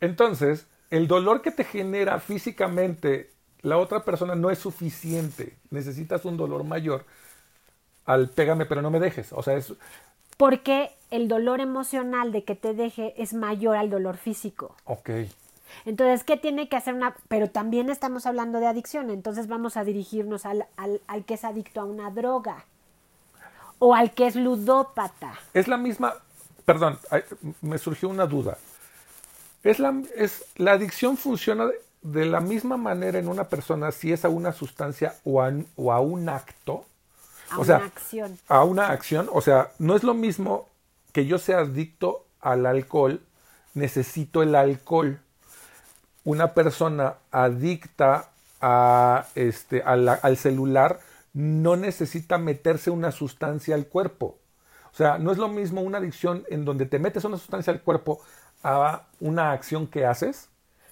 Entonces, 0.00 0.66
el 0.90 1.06
dolor 1.06 1.42
que 1.42 1.50
te 1.52 1.64
genera 1.64 2.18
físicamente 2.18 3.30
la 3.60 3.76
otra 3.78 4.04
persona 4.04 4.34
no 4.36 4.50
es 4.50 4.58
suficiente. 4.60 5.56
Necesitas 5.70 6.24
un 6.24 6.36
dolor 6.36 6.64
mayor 6.64 7.04
al 8.04 8.28
pégame 8.30 8.66
pero 8.66 8.82
no 8.82 8.90
me 8.90 9.00
dejes. 9.00 9.32
O 9.32 9.42
sea, 9.42 9.54
es, 9.56 9.72
Porque 10.38 10.90
el 11.10 11.28
dolor 11.28 11.60
emocional 11.60 12.32
de 12.32 12.44
que 12.44 12.54
te 12.54 12.72
deje 12.72 13.12
es 13.20 13.34
mayor 13.34 13.76
al 13.76 13.90
dolor 13.90 14.16
físico. 14.16 14.74
ok, 14.84 15.10
Entonces, 15.84 16.24
¿qué 16.24 16.36
tiene 16.38 16.68
que 16.70 16.76
hacer 16.76 16.94
una...? 16.94 17.14
Pero 17.28 17.50
también 17.50 17.90
estamos 17.90 18.24
hablando 18.24 18.58
de 18.60 18.66
adicción, 18.66 19.10
entonces 19.10 19.48
vamos 19.48 19.76
a 19.76 19.84
dirigirnos 19.84 20.46
al, 20.46 20.66
al- 20.76 21.02
al 21.06 21.24
que 21.26 21.34
es 21.34 21.44
adicto 21.44 21.80
a 21.80 21.84
una 21.84 22.10
droga 22.10 22.64
o 23.78 23.94
al 23.94 24.12
que 24.12 24.26
es 24.26 24.34
ludópata. 24.36 25.34
es 25.54 25.68
la 25.68 25.76
misma, 25.76 26.14
perdón, 26.64 26.98
me 27.60 27.78
surgió 27.78 28.08
una 28.08 28.26
duda. 28.26 28.58
Es 29.62 29.78
la, 29.78 30.02
es, 30.16 30.44
la 30.56 30.72
adicción 30.72 31.16
funciona 31.16 31.66
de, 31.66 31.74
de 32.02 32.26
la 32.26 32.40
misma 32.40 32.76
manera 32.76 33.18
en 33.18 33.28
una 33.28 33.44
persona 33.44 33.90
si 33.92 34.12
es 34.12 34.24
a 34.24 34.28
una 34.28 34.52
sustancia 34.52 35.16
o 35.24 35.42
a, 35.42 35.52
o 35.76 35.92
a 35.92 36.00
un 36.00 36.28
acto. 36.28 36.84
A 37.50 37.58
o 37.60 37.64
sea, 37.64 37.76
una 37.76 37.86
acción. 37.86 38.38
a 38.48 38.64
una 38.64 38.88
acción. 38.90 39.28
O 39.32 39.40
sea, 39.40 39.72
no 39.78 39.96
es 39.96 40.04
lo 40.04 40.14
mismo 40.14 40.68
que 41.12 41.26
yo 41.26 41.38
sea 41.38 41.60
adicto 41.60 42.26
al 42.40 42.66
alcohol, 42.66 43.20
necesito 43.74 44.42
el 44.42 44.54
alcohol. 44.54 45.20
Una 46.24 46.52
persona 46.54 47.14
adicta 47.30 48.28
a, 48.60 49.26
este, 49.34 49.82
a 49.82 49.96
la- 49.96 50.14
al 50.14 50.36
celular 50.36 51.00
no 51.32 51.76
necesita 51.76 52.38
meterse 52.38 52.90
una 52.90 53.12
sustancia 53.12 53.74
al 53.74 53.86
cuerpo. 53.86 54.36
O 54.92 54.96
sea, 54.96 55.18
no 55.18 55.30
es 55.30 55.38
lo 55.38 55.48
mismo 55.48 55.80
una 55.82 55.98
adicción 55.98 56.44
en 56.50 56.64
donde 56.64 56.86
te 56.86 56.98
metes 56.98 57.24
una 57.24 57.38
sustancia 57.38 57.72
al 57.72 57.82
cuerpo 57.82 58.20
a 58.62 59.04
una 59.20 59.52
acción 59.52 59.86
que 59.86 60.04
haces. 60.04 60.48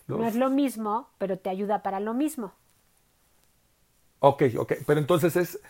No 0.09 0.25
es 0.27 0.35
lo 0.37 0.51
mismo, 0.51 1.09
pero 1.19 1.39
te 1.39 1.51
ayuda 1.51 1.83
para 1.83 2.01
lo 2.01 2.15
mismo. 2.15 2.53
Ok, 4.21 4.43
ok. 4.59 4.73
Pero 4.87 5.01
entonces 5.01 5.37
es. 5.37 5.61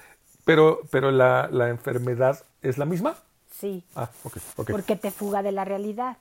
Pero, 0.47 0.81
pero 0.91 1.11
la, 1.11 1.49
la 1.53 1.69
enfermedad 1.69 2.43
es 2.62 2.79
la 2.79 2.87
misma. 2.87 3.17
Sí, 3.50 3.85
Ah, 3.97 4.09
ok, 4.25 4.37
ok. 4.57 4.71
porque 4.71 4.97
te 4.97 5.11
fuga 5.11 5.43
de 5.43 5.53
la 5.53 5.65
realidad. 5.67 6.17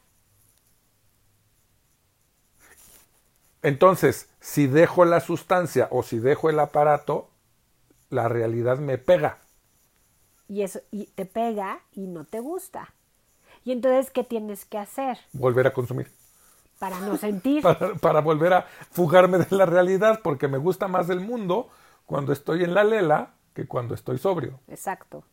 Entonces, 3.61 4.29
si 4.39 4.67
dejo 4.67 5.05
la 5.05 5.19
sustancia 5.19 5.87
o 5.91 6.03
si 6.03 6.19
dejo 6.19 6.49
el 6.49 6.59
aparato, 6.59 7.29
la 8.09 8.27
realidad 8.27 8.77
me 8.79 8.97
pega. 8.97 9.39
Y 10.47 10.61
eso 10.61 10.79
y 10.91 11.05
te 11.07 11.25
pega 11.25 11.79
y 11.93 12.07
no 12.07 12.25
te 12.25 12.39
gusta. 12.39 12.93
Y 13.63 13.71
entonces, 13.71 14.11
¿qué 14.11 14.23
tienes 14.23 14.65
que 14.65 14.77
hacer 14.77 15.17
Volver 15.33 15.67
a 15.67 15.73
consumir. 15.73 16.11
para 16.79 16.99
no 16.99 17.17
sentir? 17.17 17.63
Para, 17.63 17.95
para 17.95 18.21
volver 18.21 18.53
a 18.53 18.67
fugarme 18.91 19.39
de 19.39 19.55
la 19.55 19.65
realidad, 19.65 20.19
porque 20.23 20.47
me 20.47 20.57
gusta 20.57 20.87
más 20.87 21.09
el 21.09 21.19
mundo 21.19 21.69
cuando 22.05 22.33
estoy 22.33 22.63
en 22.63 22.73
la 22.75 22.83
lela 22.83 23.33
que 23.55 23.65
cuando 23.65 23.95
estoy 23.95 24.19
sobrio. 24.19 24.59
Exacto. 24.67 25.23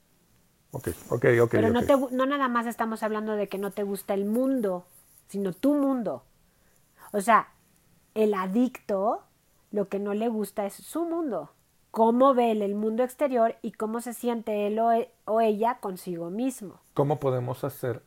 Ok, 0.70 0.88
ok, 1.10 1.24
ok. 1.42 1.50
Pero 1.50 1.68
no, 1.68 1.82
te, 1.84 1.94
no 2.12 2.24
nada 2.24 2.48
más 2.48 2.66
estamos 2.66 3.02
hablando 3.02 3.32
de 3.36 3.48
que 3.48 3.58
no 3.58 3.72
te 3.72 3.82
gusta 3.82 4.14
el 4.14 4.24
mundo, 4.24 4.86
sino 5.28 5.52
tu 5.52 5.74
mundo. 5.74 6.24
O 7.12 7.20
sea, 7.20 7.48
el 8.14 8.32
adicto 8.32 9.24
lo 9.70 9.88
que 9.88 9.98
no 9.98 10.14
le 10.14 10.28
gusta 10.28 10.64
es 10.64 10.74
su 10.74 11.04
mundo. 11.04 11.52
Cómo 11.90 12.32
ve 12.32 12.52
él 12.52 12.62
el 12.62 12.74
mundo 12.74 13.02
exterior 13.02 13.56
y 13.60 13.72
cómo 13.72 14.00
se 14.00 14.14
siente 14.14 14.66
él 14.66 14.78
o, 14.78 14.92
e- 14.92 15.12
o 15.26 15.42
ella 15.42 15.78
consigo 15.80 16.30
mismo. 16.30 16.80
¿Cómo 16.94 17.20
podemos 17.20 17.64
hacer? 17.64 18.02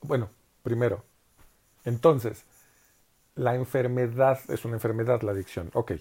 Bueno, 0.00 0.30
primero, 0.62 1.04
entonces, 1.84 2.46
la 3.34 3.54
enfermedad 3.56 4.38
es 4.48 4.64
una 4.64 4.74
enfermedad, 4.74 5.20
la 5.22 5.32
adicción. 5.32 5.70
Ok. 5.74 5.92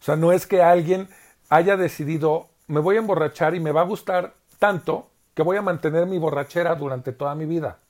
O 0.00 0.04
sea, 0.04 0.16
no 0.16 0.32
es 0.32 0.48
que 0.48 0.62
alguien 0.62 1.08
haya 1.48 1.76
decidido, 1.76 2.48
me 2.72 2.80
voy 2.80 2.96
a 2.96 3.00
emborrachar 3.00 3.54
y 3.54 3.60
me 3.60 3.70
va 3.70 3.82
a 3.82 3.84
gustar 3.84 4.32
tanto 4.58 5.10
que 5.34 5.42
voy 5.42 5.58
a 5.58 5.62
mantener 5.62 6.06
mi 6.06 6.18
borrachera 6.18 6.74
durante 6.74 7.12
toda 7.12 7.34
mi 7.34 7.44
vida. 7.44 7.80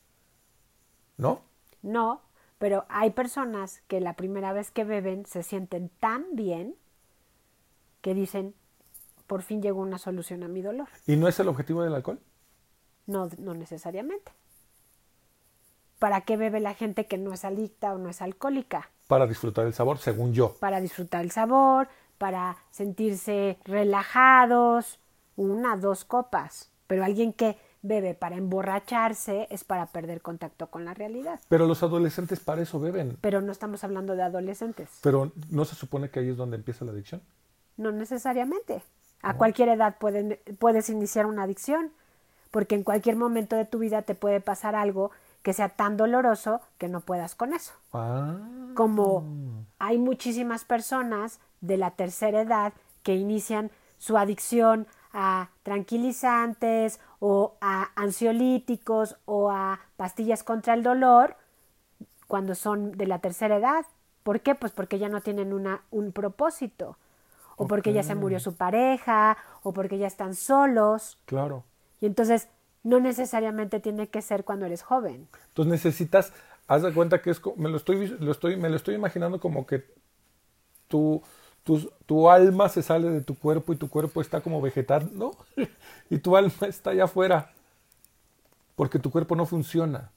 ¿No? 1.16 1.42
No, 1.82 2.20
pero 2.58 2.84
hay 2.88 3.10
personas 3.10 3.80
que 3.86 4.00
la 4.00 4.14
primera 4.14 4.52
vez 4.52 4.72
que 4.72 4.82
beben 4.82 5.24
se 5.24 5.44
sienten 5.44 5.88
tan 6.00 6.26
bien 6.32 6.74
que 8.00 8.12
dicen, 8.12 8.56
por 9.28 9.42
fin 9.42 9.62
llegó 9.62 9.80
una 9.80 9.98
solución 9.98 10.42
a 10.42 10.48
mi 10.48 10.62
dolor. 10.62 10.88
¿Y 11.06 11.14
no 11.14 11.28
es 11.28 11.38
el 11.38 11.46
objetivo 11.46 11.84
del 11.84 11.94
alcohol? 11.94 12.18
No, 13.06 13.28
no 13.38 13.54
necesariamente. 13.54 14.32
¿Para 16.00 16.22
qué 16.22 16.36
bebe 16.36 16.58
la 16.58 16.74
gente 16.74 17.06
que 17.06 17.18
no 17.18 17.32
es 17.32 17.44
adicta 17.44 17.94
o 17.94 17.98
no 17.98 18.08
es 18.08 18.20
alcohólica? 18.20 18.90
Para 19.06 19.28
disfrutar 19.28 19.64
el 19.64 19.74
sabor, 19.74 19.98
según 19.98 20.32
yo. 20.32 20.56
Para 20.58 20.80
disfrutar 20.80 21.22
el 21.22 21.30
sabor, 21.30 21.86
para 22.22 22.56
sentirse 22.70 23.58
relajados, 23.64 25.00
una, 25.34 25.76
dos 25.76 26.04
copas. 26.04 26.70
Pero 26.86 27.02
alguien 27.04 27.32
que 27.32 27.56
bebe 27.82 28.14
para 28.14 28.36
emborracharse 28.36 29.48
es 29.50 29.64
para 29.64 29.86
perder 29.86 30.20
contacto 30.22 30.68
con 30.68 30.84
la 30.84 30.94
realidad. 30.94 31.40
Pero 31.48 31.66
los 31.66 31.82
adolescentes 31.82 32.38
para 32.38 32.62
eso 32.62 32.78
beben. 32.78 33.18
Pero 33.20 33.40
no 33.40 33.50
estamos 33.50 33.82
hablando 33.82 34.14
de 34.14 34.22
adolescentes. 34.22 34.88
Pero 35.02 35.32
¿no 35.50 35.64
se 35.64 35.74
supone 35.74 36.10
que 36.10 36.20
ahí 36.20 36.28
es 36.28 36.36
donde 36.36 36.54
empieza 36.56 36.84
la 36.84 36.92
adicción? 36.92 37.22
No 37.76 37.90
necesariamente. 37.90 38.84
A 39.20 39.36
cualquier 39.36 39.70
edad 39.70 39.96
pueden- 39.98 40.38
puedes 40.60 40.90
iniciar 40.90 41.26
una 41.26 41.42
adicción, 41.42 41.90
porque 42.52 42.76
en 42.76 42.84
cualquier 42.84 43.16
momento 43.16 43.56
de 43.56 43.64
tu 43.64 43.80
vida 43.80 44.02
te 44.02 44.14
puede 44.14 44.40
pasar 44.40 44.76
algo 44.76 45.10
que 45.42 45.52
sea 45.52 45.70
tan 45.70 45.96
doloroso 45.96 46.60
que 46.78 46.88
no 46.88 47.00
puedas 47.00 47.34
con 47.34 47.52
eso. 47.52 47.72
Ah. 47.92 48.38
Como 48.74 49.24
hay 49.78 49.98
muchísimas 49.98 50.64
personas 50.64 51.40
de 51.60 51.76
la 51.76 51.92
tercera 51.92 52.40
edad 52.40 52.72
que 53.02 53.16
inician 53.16 53.70
su 53.98 54.16
adicción 54.16 54.86
a 55.12 55.50
tranquilizantes 55.62 57.00
o 57.18 57.56
a 57.60 57.90
ansiolíticos 57.94 59.16
o 59.26 59.50
a 59.50 59.80
pastillas 59.96 60.42
contra 60.42 60.74
el 60.74 60.82
dolor 60.82 61.36
cuando 62.26 62.54
son 62.54 62.92
de 62.92 63.06
la 63.06 63.18
tercera 63.18 63.56
edad. 63.56 63.84
¿Por 64.22 64.40
qué? 64.40 64.54
Pues 64.54 64.72
porque 64.72 64.98
ya 64.98 65.08
no 65.08 65.20
tienen 65.20 65.52
una, 65.52 65.82
un 65.90 66.12
propósito. 66.12 66.96
O 67.56 67.66
porque 67.66 67.92
ya 67.92 68.02
se 68.02 68.14
murió 68.14 68.40
su 68.40 68.54
pareja, 68.54 69.36
o 69.62 69.72
porque 69.72 69.98
ya 69.98 70.06
están 70.06 70.34
solos. 70.34 71.18
Claro. 71.26 71.64
Y 72.00 72.06
entonces 72.06 72.48
no 72.82 73.00
necesariamente 73.00 73.80
tiene 73.80 74.08
que 74.08 74.22
ser 74.22 74.44
cuando 74.44 74.66
eres 74.66 74.82
joven. 74.82 75.28
Entonces 75.48 75.70
necesitas, 75.70 76.32
haz 76.66 76.82
de 76.82 76.92
cuenta 76.92 77.22
que 77.22 77.30
es, 77.30 77.40
me 77.56 77.68
lo 77.68 77.76
estoy, 77.76 78.08
lo 78.08 78.32
estoy, 78.32 78.56
me 78.56 78.68
lo 78.68 78.76
estoy 78.76 78.94
imaginando 78.94 79.40
como 79.40 79.66
que 79.66 79.84
tu, 80.88 81.22
tu, 81.62 81.90
tu 82.06 82.30
alma 82.30 82.68
se 82.68 82.82
sale 82.82 83.08
de 83.10 83.20
tu 83.22 83.38
cuerpo 83.38 83.72
y 83.72 83.76
tu 83.76 83.88
cuerpo 83.88 84.20
está 84.20 84.40
como 84.40 84.60
vegetando 84.60 85.36
y 86.10 86.18
tu 86.18 86.36
alma 86.36 86.66
está 86.68 86.90
allá 86.90 87.04
afuera 87.04 87.52
porque 88.76 88.98
tu 88.98 89.10
cuerpo 89.10 89.36
no 89.36 89.46
funciona. 89.46 90.10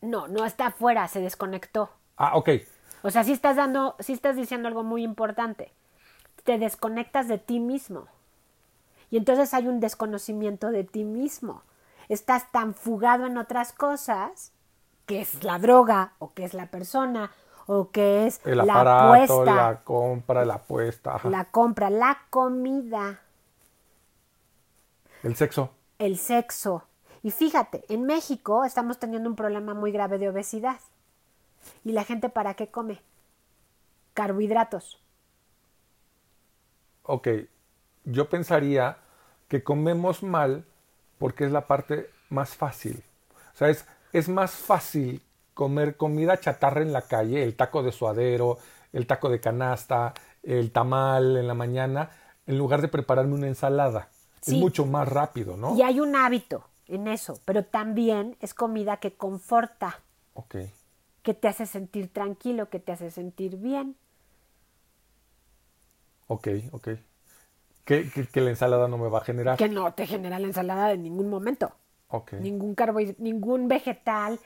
No, 0.00 0.28
no 0.28 0.44
está 0.44 0.68
afuera, 0.68 1.06
se 1.08 1.20
desconectó. 1.20 1.90
Ah, 2.16 2.36
ok. 2.36 2.50
O 3.02 3.10
sea, 3.10 3.24
sí 3.24 3.32
estás 3.32 3.56
dando, 3.56 3.96
sí 3.98 4.12
estás 4.12 4.36
diciendo 4.36 4.68
algo 4.68 4.82
muy 4.82 5.02
importante. 5.02 5.72
Te 6.44 6.58
desconectas 6.58 7.28
de 7.28 7.38
ti 7.38 7.60
mismo. 7.60 8.08
Y 9.10 9.16
entonces 9.16 9.52
hay 9.54 9.66
un 9.68 9.80
desconocimiento 9.80 10.70
de 10.70 10.84
ti 10.84 11.04
mismo. 11.04 11.62
Estás 12.08 12.50
tan 12.52 12.74
fugado 12.74 13.26
en 13.26 13.36
otras 13.38 13.72
cosas, 13.72 14.52
que 15.06 15.20
es 15.20 15.42
la 15.44 15.58
droga, 15.58 16.14
o 16.18 16.32
que 16.32 16.44
es 16.44 16.54
la 16.54 16.66
persona, 16.66 17.32
o 17.66 17.90
que 17.90 18.26
es 18.26 18.40
El 18.44 18.58
la 18.58 18.64
aparato, 18.64 19.04
apuesta, 19.14 19.54
la 19.54 19.80
compra, 19.84 20.44
la 20.44 20.54
apuesta, 20.54 21.14
ajá. 21.16 21.30
la 21.30 21.44
compra, 21.44 21.90
la 21.90 22.18
comida, 22.30 23.20
el 25.22 25.36
sexo. 25.36 25.70
el 25.98 26.18
sexo. 26.18 26.84
Y 27.22 27.30
fíjate, 27.30 27.84
en 27.88 28.04
México 28.04 28.64
estamos 28.64 28.98
teniendo 28.98 29.28
un 29.28 29.36
problema 29.36 29.74
muy 29.74 29.92
grave 29.92 30.18
de 30.18 30.28
obesidad. 30.28 30.80
¿Y 31.84 31.92
la 31.92 32.04
gente 32.04 32.28
para 32.28 32.54
qué 32.54 32.68
come? 32.68 33.02
Carbohidratos. 34.14 34.98
Ok, 37.02 37.28
yo 38.04 38.28
pensaría 38.28 38.98
que 39.48 39.62
comemos 39.62 40.22
mal 40.22 40.64
porque 41.18 41.44
es 41.44 41.52
la 41.52 41.66
parte 41.66 42.10
más 42.28 42.56
fácil. 42.56 43.02
O 43.54 43.56
sea, 43.56 43.68
es, 43.68 43.86
es 44.12 44.28
más 44.28 44.52
fácil 44.52 45.22
comer 45.54 45.96
comida 45.96 46.40
chatarra 46.40 46.82
en 46.82 46.92
la 46.92 47.02
calle, 47.02 47.42
el 47.42 47.56
taco 47.56 47.82
de 47.82 47.92
suadero, 47.92 48.58
el 48.92 49.06
taco 49.06 49.28
de 49.28 49.40
canasta, 49.40 50.14
el 50.42 50.72
tamal 50.72 51.36
en 51.36 51.46
la 51.46 51.54
mañana, 51.54 52.10
en 52.46 52.58
lugar 52.58 52.80
de 52.80 52.88
prepararme 52.88 53.34
una 53.34 53.48
ensalada. 53.48 54.08
Sí. 54.40 54.52
Es 54.52 54.54
mucho 54.54 54.86
más 54.86 55.08
rápido, 55.08 55.56
¿no? 55.56 55.76
Y 55.76 55.82
hay 55.82 56.00
un 56.00 56.16
hábito 56.16 56.68
en 56.86 57.06
eso, 57.08 57.40
pero 57.46 57.64
también 57.64 58.36
es 58.40 58.54
comida 58.54 58.98
que 58.98 59.14
conforta, 59.16 60.00
Ok, 60.34 60.54
que 61.22 61.32
te 61.34 61.48
hace 61.48 61.64
sentir 61.66 62.12
tranquilo, 62.12 62.68
que 62.68 62.78
te 62.80 62.92
hace 62.92 63.10
sentir 63.10 63.56
bien. 63.56 63.96
ok, 66.28 66.48
ok. 66.72 66.88
Que, 67.84 68.08
que- 68.10 68.26
que 68.26 68.40
la 68.40 68.50
ensalada 68.50 68.88
no 68.88 68.98
me 68.98 69.08
va 69.08 69.18
a 69.18 69.24
generar. 69.24 69.56
Que 69.56 69.68
no 69.68 69.92
te 69.94 70.06
genera 70.06 70.38
la 70.38 70.46
ensalada 70.46 70.92
en 70.92 71.02
ningún 71.02 71.28
momento. 71.28 71.72
Ok. 72.08 72.34
Ningún 72.34 72.74
carbohidrato, 72.74 73.22
ningún 73.22 73.68
vegetal, 73.68 74.38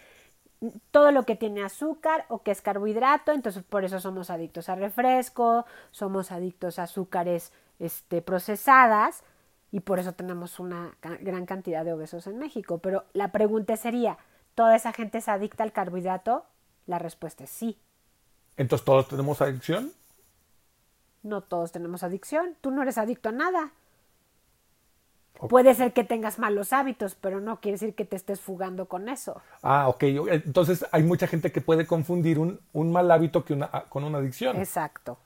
todo 0.91 1.11
lo 1.13 1.25
que 1.25 1.37
tiene 1.37 1.63
azúcar 1.63 2.25
o 2.29 2.43
que 2.43 2.51
es 2.51 2.63
carbohidrato, 2.63 3.33
entonces 3.33 3.63
por 3.63 3.85
eso 3.85 4.01
somos 4.01 4.31
adictos 4.31 4.69
a 4.69 4.75
refresco, 4.77 5.67
somos 5.91 6.33
adictos 6.33 6.79
a 6.79 6.85
azúcares 6.85 7.53
este, 7.79 8.23
procesadas 8.23 9.23
y 9.73 9.81
por 9.81 9.99
eso 9.99 10.13
tenemos 10.13 10.61
una 10.61 10.97
gran 11.21 11.45
cantidad 11.47 11.85
de 11.85 11.93
obesos 11.93 12.27
en 12.27 12.39
México. 12.39 12.79
Pero 12.79 13.05
la 13.13 13.33
pregunta 13.33 13.77
sería, 13.77 14.17
¿toda 14.55 14.77
esa 14.77 14.93
gente 14.93 15.19
es 15.19 15.29
adicta 15.29 15.65
al 15.65 15.73
carbohidrato? 15.73 16.45
La 16.87 16.99
respuesta 16.99 17.45
es 17.45 17.51
sí. 17.51 17.79
Entonces, 18.57 18.85
¿todos 18.85 19.09
tenemos 19.09 19.43
adicción? 19.43 19.91
No 21.25 21.41
todos 21.41 21.73
tenemos 21.73 22.05
adicción. 22.05 22.57
Tú 22.61 22.71
no 22.71 22.83
eres 22.83 22.97
adicto 22.99 23.31
a 23.31 23.33
nada. 23.33 23.73
Puede 25.49 25.75
ser 25.75 25.93
que 25.93 26.05
tengas 26.05 26.39
malos 26.39 26.73
hábitos, 26.73 27.17
pero 27.17 27.41
no 27.41 27.61
quiere 27.61 27.75
decir 27.75 27.95
que 27.95 28.05
te 28.05 28.15
estés 28.15 28.41
fugando 28.41 28.87
con 28.87 29.09
eso. 29.09 29.43
Ah, 29.63 29.89
ok. 29.89 30.03
Entonces, 30.31 30.87
hay 30.93 31.03
mucha 31.03 31.27
gente 31.27 31.51
que 31.51 31.61
puede 31.61 31.87
confundir 31.89 32.39
un, 32.39 32.61
un 32.73 32.93
mal 32.93 33.11
hábito 33.11 33.45
que 33.45 33.53
una, 33.53 33.69
con 33.89 34.05
una 34.05 34.19
adicción. 34.19 34.57
Exacto. 34.57 35.19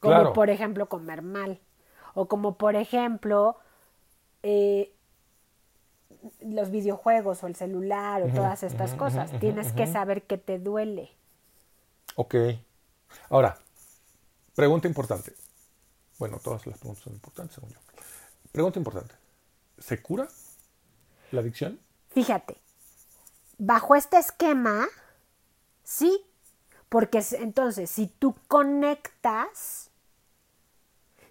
Como 0.00 0.14
Claro. 0.14 0.32
por 0.32 0.48
ejemplo 0.50 0.88
comer 0.88 1.20
mal. 1.22 1.60
O 2.14 2.26
como 2.26 2.56
por 2.56 2.74
ejemplo 2.74 3.56
eh, 4.42 4.92
los 6.40 6.70
videojuegos 6.70 7.44
o 7.44 7.46
el 7.48 7.54
celular 7.54 8.22
o 8.22 8.28
todas 8.28 8.62
estas 8.62 8.94
cosas. 8.94 9.30
Tienes 9.40 9.72
que 9.72 9.86
saber 9.86 10.22
que 10.22 10.38
te 10.38 10.58
duele. 10.58 11.10
Ok. 12.16 12.34
Ahora, 13.30 13.58
pregunta 14.56 14.88
importante. 14.88 15.32
Bueno, 16.18 16.40
todas 16.42 16.66
las 16.66 16.78
preguntas 16.78 17.04
son 17.04 17.12
importantes, 17.12 17.54
según 17.54 17.70
yo. 17.70 17.78
Pregunta 18.50 18.78
importante. 18.80 19.14
¿Se 19.78 20.02
cura 20.02 20.26
la 21.30 21.40
adicción? 21.40 21.78
Fíjate, 22.10 22.56
bajo 23.58 23.94
este 23.94 24.18
esquema, 24.18 24.86
sí, 25.84 26.24
porque 26.88 27.22
entonces 27.32 27.90
si 27.90 28.06
tú 28.06 28.34
conectas, 28.48 29.90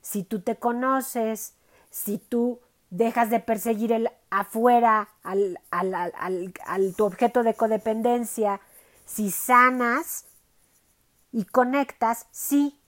si 0.01 0.23
tú 0.23 0.41
te 0.41 0.57
conoces, 0.57 1.55
si 1.89 2.19
tú 2.19 2.59
dejas 2.91 3.31
de 3.31 3.39
perseguir 3.39 3.91
el 3.91 4.11
afuera 4.29 5.09
al- 5.23 5.59
al- 5.71 5.95
al- 5.95 6.53
al- 6.65 6.95
tu 6.95 7.05
objeto 7.05 7.41
de 7.41 7.55
codependencia, 7.55 8.61
si 9.05 9.31
sanas 9.31 10.25
y 11.31 11.45
conectas, 11.45 12.27
sí. 12.31 12.79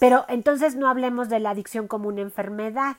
Pero 0.00 0.24
entonces 0.28 0.74
no 0.74 0.88
hablemos 0.88 1.28
de 1.28 1.38
la 1.38 1.50
adicción 1.50 1.86
como 1.86 2.08
una 2.08 2.22
enfermedad 2.22 2.96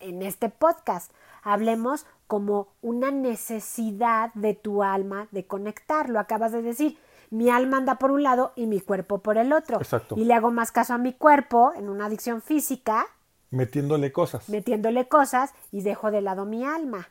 en 0.00 0.20
este 0.20 0.50
podcast. 0.50 1.10
Hablemos 1.42 2.04
como 2.26 2.68
una 2.82 3.10
necesidad 3.10 4.32
de 4.34 4.52
tu 4.54 4.82
alma 4.82 5.28
de 5.30 5.46
conectar. 5.46 6.10
Lo 6.10 6.20
acabas 6.20 6.52
de 6.52 6.60
decir. 6.60 6.98
Mi 7.30 7.48
alma 7.48 7.76
anda 7.76 7.94
por 7.94 8.10
un 8.10 8.24
lado 8.24 8.52
y 8.56 8.66
mi 8.66 8.80
cuerpo 8.80 9.18
por 9.18 9.38
el 9.38 9.52
otro. 9.52 9.78
Exacto. 9.78 10.16
Y 10.18 10.24
le 10.24 10.34
hago 10.34 10.50
más 10.50 10.72
caso 10.72 10.92
a 10.94 10.98
mi 10.98 11.12
cuerpo 11.12 11.72
en 11.76 11.88
una 11.88 12.06
adicción 12.06 12.42
física, 12.42 13.06
Metiéndole 13.50 14.12
cosas. 14.12 14.48
metiéndole 14.48 15.06
cosas 15.08 15.52
y 15.72 15.82
dejo 15.82 16.10
de 16.10 16.20
lado 16.22 16.44
mi 16.44 16.64
alma. 16.64 17.08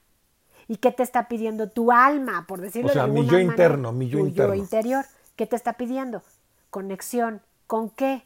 ¿Y 0.67 0.77
qué 0.77 0.91
te 0.91 1.03
está 1.03 1.27
pidiendo 1.29 1.69
tu 1.69 1.91
alma, 1.93 2.45
por 2.47 2.59
decirlo 2.61 2.89
O 2.89 2.93
sea, 2.93 3.07
de 3.07 3.11
mi 3.13 3.21
yo 3.25 3.31
manera? 3.31 3.41
interno, 3.51 3.91
mi 3.93 4.09
yo 4.09 4.19
Tu 4.19 4.27
interno. 4.27 4.53
interior. 4.55 5.05
¿Qué 5.37 5.47
te 5.47 5.55
está 5.55 5.73
pidiendo? 5.73 6.21
Conexión. 6.69 7.41
¿Con 7.65 7.89
qué? 7.89 8.23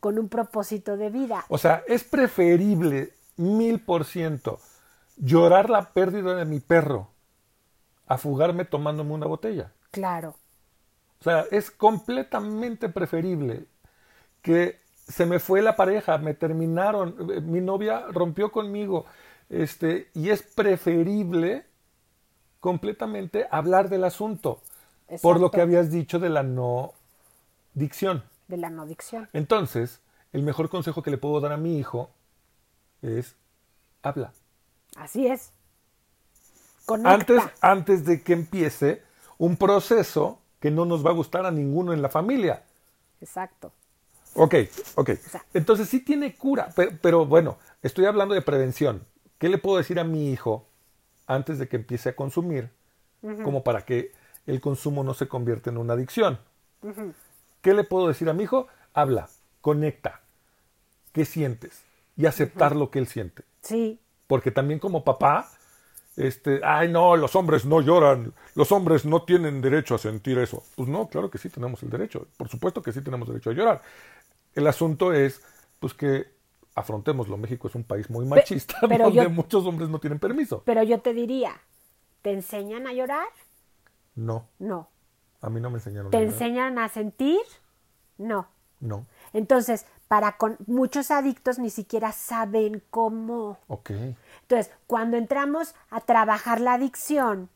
Con 0.00 0.18
un 0.18 0.28
propósito 0.28 0.96
de 0.96 1.10
vida. 1.10 1.44
O 1.48 1.58
sea, 1.58 1.82
es 1.88 2.04
preferible 2.04 3.12
mil 3.36 3.80
por 3.80 4.04
ciento 4.04 4.60
llorar 5.16 5.70
la 5.70 5.92
pérdida 5.92 6.34
de 6.34 6.44
mi 6.44 6.60
perro 6.60 7.10
a 8.06 8.18
fugarme 8.18 8.64
tomándome 8.64 9.12
una 9.12 9.26
botella. 9.26 9.72
Claro. 9.90 10.36
O 11.20 11.24
sea, 11.24 11.44
es 11.50 11.70
completamente 11.70 12.88
preferible 12.88 13.66
que 14.42 14.78
se 15.06 15.26
me 15.26 15.38
fue 15.38 15.62
la 15.62 15.74
pareja, 15.76 16.18
me 16.18 16.34
terminaron, 16.34 17.16
eh, 17.32 17.40
mi 17.40 17.60
novia 17.60 18.06
rompió 18.10 18.52
conmigo, 18.52 19.06
este, 19.48 20.10
y 20.14 20.30
es 20.30 20.42
preferible 20.42 21.64
completamente 22.60 23.46
hablar 23.50 23.88
del 23.88 24.04
asunto, 24.04 24.60
por 25.22 25.40
lo 25.40 25.50
que 25.50 25.60
habías 25.60 25.90
dicho 25.90 26.18
de 26.18 26.28
la 26.28 26.42
no 26.42 26.92
dicción. 27.74 28.22
De 28.48 28.56
la 28.56 28.70
no 28.70 28.82
adicción. 28.82 29.28
Entonces, 29.32 30.00
el 30.32 30.42
mejor 30.42 30.68
consejo 30.68 31.02
que 31.02 31.10
le 31.10 31.18
puedo 31.18 31.40
dar 31.40 31.52
a 31.52 31.56
mi 31.56 31.78
hijo 31.78 32.10
es 33.02 33.36
habla. 34.02 34.32
Así 34.96 35.26
es. 35.26 35.52
Conecta. 36.86 37.12
Antes, 37.14 37.42
antes 37.60 38.04
de 38.04 38.22
que 38.22 38.32
empiece 38.32 39.02
un 39.36 39.56
proceso 39.56 40.40
que 40.60 40.70
no 40.70 40.84
nos 40.86 41.04
va 41.04 41.10
a 41.10 41.14
gustar 41.14 41.46
a 41.46 41.50
ninguno 41.50 41.92
en 41.92 42.02
la 42.02 42.08
familia. 42.08 42.64
Exacto. 43.20 43.72
Ok, 44.34 44.54
ok. 44.96 45.10
sea- 45.14 45.44
Entonces 45.54 45.88
sí 45.88 46.00
tiene 46.00 46.34
cura, 46.34 46.68
pero, 46.74 46.90
pero 47.02 47.26
bueno, 47.26 47.58
estoy 47.82 48.06
hablando 48.06 48.34
de 48.34 48.42
prevención. 48.42 49.04
¿Qué 49.38 49.48
le 49.48 49.58
puedo 49.58 49.76
decir 49.78 50.00
a 50.00 50.04
mi 50.04 50.30
hijo 50.30 50.66
antes 51.26 51.58
de 51.58 51.68
que 51.68 51.76
empiece 51.76 52.08
a 52.08 52.16
consumir? 52.16 52.70
Como 53.42 53.64
para 53.64 53.84
que 53.84 54.12
el 54.46 54.60
consumo 54.60 55.02
no 55.04 55.12
se 55.12 55.26
convierta 55.28 55.70
en 55.70 55.76
una 55.76 55.94
adicción. 55.94 56.38
¿Qué 57.60 57.74
le 57.74 57.84
puedo 57.84 58.08
decir 58.08 58.28
a 58.28 58.32
mi 58.32 58.44
hijo? 58.44 58.66
Habla, 58.94 59.28
conecta. 59.60 60.20
¿Qué 61.12 61.24
sientes? 61.24 61.84
Y 62.16 62.26
aceptar 62.26 62.74
lo 62.76 62.90
que 62.90 62.98
él 62.98 63.06
siente. 63.06 63.44
Sí. 63.62 64.00
Porque 64.26 64.50
también 64.50 64.78
como 64.78 65.04
papá, 65.04 65.48
este, 66.16 66.60
ay 66.64 66.88
no, 66.88 67.16
los 67.16 67.34
hombres 67.36 67.64
no 67.64 67.80
lloran, 67.80 68.34
los 68.54 68.72
hombres 68.72 69.04
no 69.04 69.22
tienen 69.22 69.60
derecho 69.60 69.94
a 69.94 69.98
sentir 69.98 70.38
eso. 70.38 70.62
Pues 70.76 70.88
no, 70.88 71.08
claro 71.08 71.30
que 71.30 71.38
sí 71.38 71.48
tenemos 71.48 71.82
el 71.82 71.90
derecho, 71.90 72.26
por 72.36 72.48
supuesto 72.48 72.82
que 72.82 72.92
sí 72.92 73.00
tenemos 73.00 73.28
derecho 73.28 73.50
a 73.50 73.52
llorar. 73.54 73.82
El 74.54 74.66
asunto 74.66 75.12
es, 75.12 75.40
pues 75.78 75.94
que 75.94 76.26
afrontémoslo, 76.74 77.36
México 77.36 77.68
es 77.68 77.74
un 77.74 77.84
país 77.84 78.10
muy 78.10 78.26
machista, 78.26 78.76
pero 78.88 79.04
donde 79.04 79.22
yo- 79.24 79.30
muchos 79.30 79.64
hombres 79.66 79.88
no 79.88 79.98
tienen 79.98 80.18
permiso. 80.18 80.62
Pero 80.64 80.82
yo 80.82 81.00
te 81.00 81.14
diría, 81.14 81.52
¿te 82.22 82.32
enseñan 82.32 82.86
a 82.86 82.92
llorar? 82.92 83.26
No, 84.14 84.48
No. 84.58 84.88
A 85.40 85.50
mí 85.50 85.60
no 85.60 85.70
me 85.70 85.76
enseñaron. 85.76 86.10
¿Te 86.10 86.22
enseñan 86.22 86.78
a 86.78 86.88
sentir? 86.88 87.40
No. 88.16 88.48
No, 88.80 89.06
Entonces, 89.32 89.86
para 90.06 90.36
con 90.36 90.56
muchos 90.66 91.10
adictos 91.10 91.58
ni 91.58 91.68
siquiera 91.68 92.12
saben 92.12 92.80
cómo. 92.90 93.58
ok, 93.66 93.90
Entonces, 94.42 94.72
cuando 94.86 95.16
entramos 95.16 95.74
a 95.90 96.00
trabajar 96.00 96.60
la 96.60 96.74
adicción, 96.74 97.50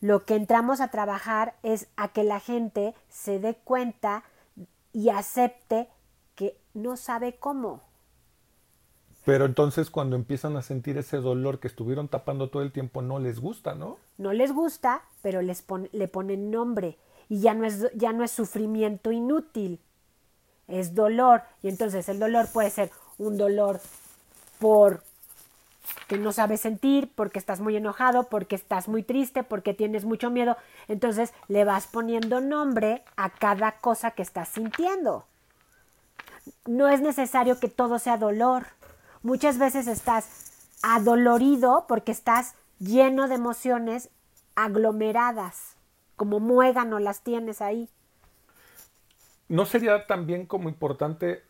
lo 0.00 0.24
que 0.24 0.36
entramos 0.36 0.80
a 0.80 0.88
trabajar 0.88 1.56
es 1.62 1.88
a 1.96 2.08
que 2.08 2.24
la 2.24 2.40
gente 2.40 2.94
se 3.10 3.38
dé 3.38 3.54
cuenta 3.54 4.24
y 4.94 5.10
acepte 5.10 5.88
que 6.34 6.56
no 6.72 6.96
sabe 6.96 7.36
cómo. 7.36 7.82
Pero 9.24 9.44
entonces 9.44 9.90
cuando 9.90 10.16
empiezan 10.16 10.56
a 10.56 10.62
sentir 10.62 10.96
ese 10.98 11.18
dolor 11.18 11.60
que 11.60 11.68
estuvieron 11.68 12.08
tapando 12.08 12.48
todo 12.50 12.62
el 12.62 12.72
tiempo, 12.72 13.02
no 13.02 13.18
les 13.18 13.40
gusta, 13.40 13.74
¿no? 13.74 13.98
No 14.20 14.34
les 14.34 14.52
gusta, 14.52 15.00
pero 15.22 15.40
les 15.40 15.64
le 15.92 16.06
ponen 16.06 16.50
nombre 16.50 16.98
y 17.30 17.40
ya 17.40 17.54
no, 17.54 17.64
es, 17.64 17.90
ya 17.94 18.12
no 18.12 18.22
es 18.22 18.30
sufrimiento 18.30 19.12
inútil, 19.12 19.80
es 20.68 20.94
dolor. 20.94 21.40
Y 21.62 21.68
entonces 21.68 22.06
el 22.10 22.18
dolor 22.18 22.46
puede 22.52 22.68
ser 22.68 22.90
un 23.16 23.38
dolor 23.38 23.80
por 24.58 25.02
que 26.06 26.18
no 26.18 26.32
sabes 26.32 26.60
sentir, 26.60 27.10
porque 27.14 27.38
estás 27.38 27.60
muy 27.60 27.76
enojado, 27.76 28.24
porque 28.24 28.56
estás 28.56 28.88
muy 28.88 29.02
triste, 29.02 29.42
porque 29.42 29.72
tienes 29.72 30.04
mucho 30.04 30.28
miedo. 30.28 30.58
Entonces 30.86 31.32
le 31.48 31.64
vas 31.64 31.86
poniendo 31.86 32.42
nombre 32.42 33.02
a 33.16 33.30
cada 33.30 33.78
cosa 33.78 34.10
que 34.10 34.20
estás 34.20 34.50
sintiendo. 34.50 35.24
No 36.66 36.88
es 36.88 37.00
necesario 37.00 37.58
que 37.58 37.68
todo 37.68 37.98
sea 37.98 38.18
dolor. 38.18 38.66
Muchas 39.22 39.56
veces 39.56 39.86
estás 39.86 40.26
adolorido 40.82 41.86
porque 41.88 42.12
estás 42.12 42.54
lleno 42.80 43.28
de 43.28 43.36
emociones 43.36 44.10
aglomeradas, 44.56 45.76
como 46.16 46.40
muégano 46.40 46.98
las 46.98 47.22
tienes 47.22 47.60
ahí. 47.60 47.88
¿No 49.48 49.66
sería 49.66 50.06
también 50.06 50.46
como 50.46 50.68
importante 50.68 51.44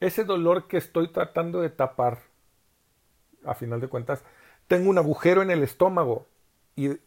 ese 0.00 0.24
dolor 0.24 0.68
que 0.68 0.78
estoy 0.78 1.08
tratando 1.08 1.60
de 1.60 1.70
tapar? 1.70 2.18
A 3.44 3.54
final 3.54 3.80
de 3.80 3.88
cuentas, 3.88 4.22
tengo 4.68 4.88
un 4.88 4.98
agujero 4.98 5.42
en 5.42 5.50
el 5.50 5.62
estómago 5.62 6.26
y 6.76 6.98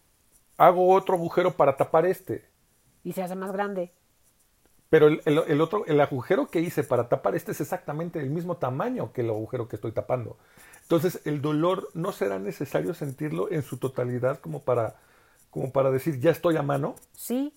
hago 0.58 0.94
otro 0.94 1.16
agujero 1.16 1.56
para 1.56 1.78
tapar 1.78 2.06
este. 2.06 2.46
Y 3.04 3.14
se 3.14 3.24
hace 3.24 3.36
más 3.36 3.52
grande. 3.52 3.92
Pero 4.90 5.08
el, 5.08 5.62
otro, 5.62 5.86
el 5.86 6.00
agujero 6.00 6.48
que 6.48 6.62
hice 6.62 6.84
para 6.84 7.10
tapar 7.10 7.36
este 7.36 7.52
es 7.52 7.60
exactamente 7.60 8.20
del 8.20 8.30
mismo 8.30 8.56
tamaño 8.58 9.12
que 9.12 9.22
el 9.22 9.30
agujero 9.30 9.68
que 9.68 9.76
estoy 9.76 9.92
tapando. 9.92 10.38
Entonces, 10.88 11.22
el 11.26 11.42
dolor 11.42 11.90
no 11.94 12.14
será 12.14 12.40
necesario 12.40 12.94
sentirlo 12.94 13.52
en 13.52 13.62
su 13.62 13.76
totalidad 13.78 14.40
como 14.40 14.62
para, 14.62 14.96
como 15.50 15.74
para 15.74 15.92
decir, 15.92 16.22
ya 16.22 16.32
estoy 16.32 16.56
a 16.56 16.62
mano. 16.62 16.96
Sí, 17.12 17.54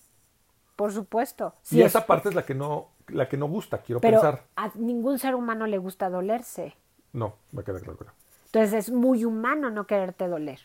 por 0.74 0.92
supuesto. 0.92 1.54
y 1.70 1.82
esa 1.82 2.06
parte 2.06 2.30
es 2.30 2.34
la 2.34 2.44
que 2.44 2.56
no, 2.56 2.88
la 3.06 3.28
que 3.28 3.36
no 3.36 3.46
gusta, 3.46 3.82
quiero 3.82 4.00
pero 4.00 4.20
pensar. 4.20 4.46
A 4.56 4.72
ningún 4.74 5.20
ser 5.20 5.36
humano 5.36 5.68
le 5.68 5.78
gusta 5.78 6.10
dolerse. 6.10 6.74
No, 7.12 7.36
me 7.52 7.62
queda 7.62 7.78
claro. 7.78 7.98
Entonces 8.46 8.72
es 8.72 8.90
muy 8.90 9.24
humano 9.24 9.70
no 9.70 9.86
quererte 9.86 10.26
doler. 10.26 10.58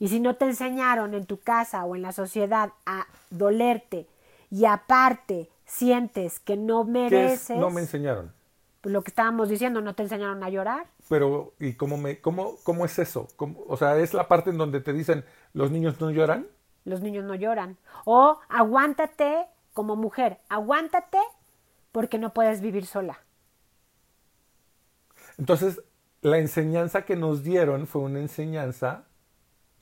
Y 0.00 0.08
si 0.08 0.18
no 0.18 0.34
te 0.34 0.46
enseñaron 0.46 1.14
en 1.14 1.26
tu 1.26 1.38
casa 1.38 1.84
o 1.84 1.94
en 1.94 2.02
la 2.02 2.10
sociedad 2.10 2.72
a 2.86 3.06
dolerte, 3.30 4.08
y 4.50 4.64
aparte 4.64 5.48
sientes 5.64 6.40
que 6.40 6.56
no 6.56 6.82
mereces. 6.82 7.56
no 7.56 7.70
me 7.70 7.82
enseñaron. 7.82 8.32
Pues 8.80 8.92
lo 8.92 9.02
que 9.02 9.10
estábamos 9.10 9.48
diciendo, 9.48 9.80
no 9.80 9.94
te 9.94 10.02
enseñaron 10.02 10.42
a 10.42 10.50
llorar. 10.50 10.86
Pero, 11.08 11.54
¿y 11.60 11.74
cómo, 11.74 11.96
me, 11.96 12.20
cómo, 12.20 12.56
cómo 12.64 12.84
es 12.84 12.98
eso? 12.98 13.28
o 13.38 13.76
sea, 13.76 13.96
¿es 13.98 14.12
la 14.14 14.28
parte 14.28 14.50
en 14.50 14.58
donde 14.58 14.80
te 14.80 14.92
dicen 14.92 15.24
los 15.52 15.70
niños 15.70 16.00
no 16.00 16.10
lloran? 16.10 16.48
Los 16.84 17.00
niños 17.00 17.24
no 17.24 17.34
lloran. 17.34 17.76
O 18.04 18.38
aguántate 18.48 19.46
como 19.72 19.96
mujer, 19.96 20.38
aguántate 20.48 21.18
porque 21.92 22.18
no 22.18 22.32
puedes 22.32 22.60
vivir 22.60 22.86
sola. 22.86 23.20
Entonces, 25.38 25.82
la 26.22 26.38
enseñanza 26.38 27.04
que 27.04 27.16
nos 27.16 27.42
dieron 27.42 27.86
fue 27.86 28.02
una 28.02 28.20
enseñanza 28.20 29.04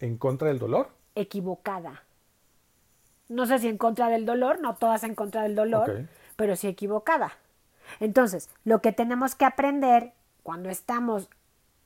en 0.01 0.19
contra 0.19 0.49
del 0.49 0.59
dolor. 0.59 0.91
Equivocada 1.15 2.03
no 3.29 3.47
sé 3.47 3.59
si 3.59 3.69
en 3.69 3.79
contra 3.79 4.09
del 4.09 4.27
dolor, 4.27 4.61
no 4.61 4.77
todas 4.77 5.05
en 5.05 5.15
contra 5.15 5.43
del 5.43 5.55
dolor, 5.55 6.09
pero 6.37 6.57
sí 6.57 6.69
equivocada. 6.69 7.33
Entonces, 8.01 8.51
lo 8.65 8.81
que 8.81 8.93
tenemos 8.93 9.35
que 9.35 9.45
aprender 9.45 10.13
cuando 10.45 10.69
estamos 10.69 11.29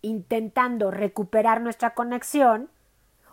intentando 0.03 0.91
recuperar 0.91 1.63
nuestra 1.63 1.95
conexión 1.95 2.69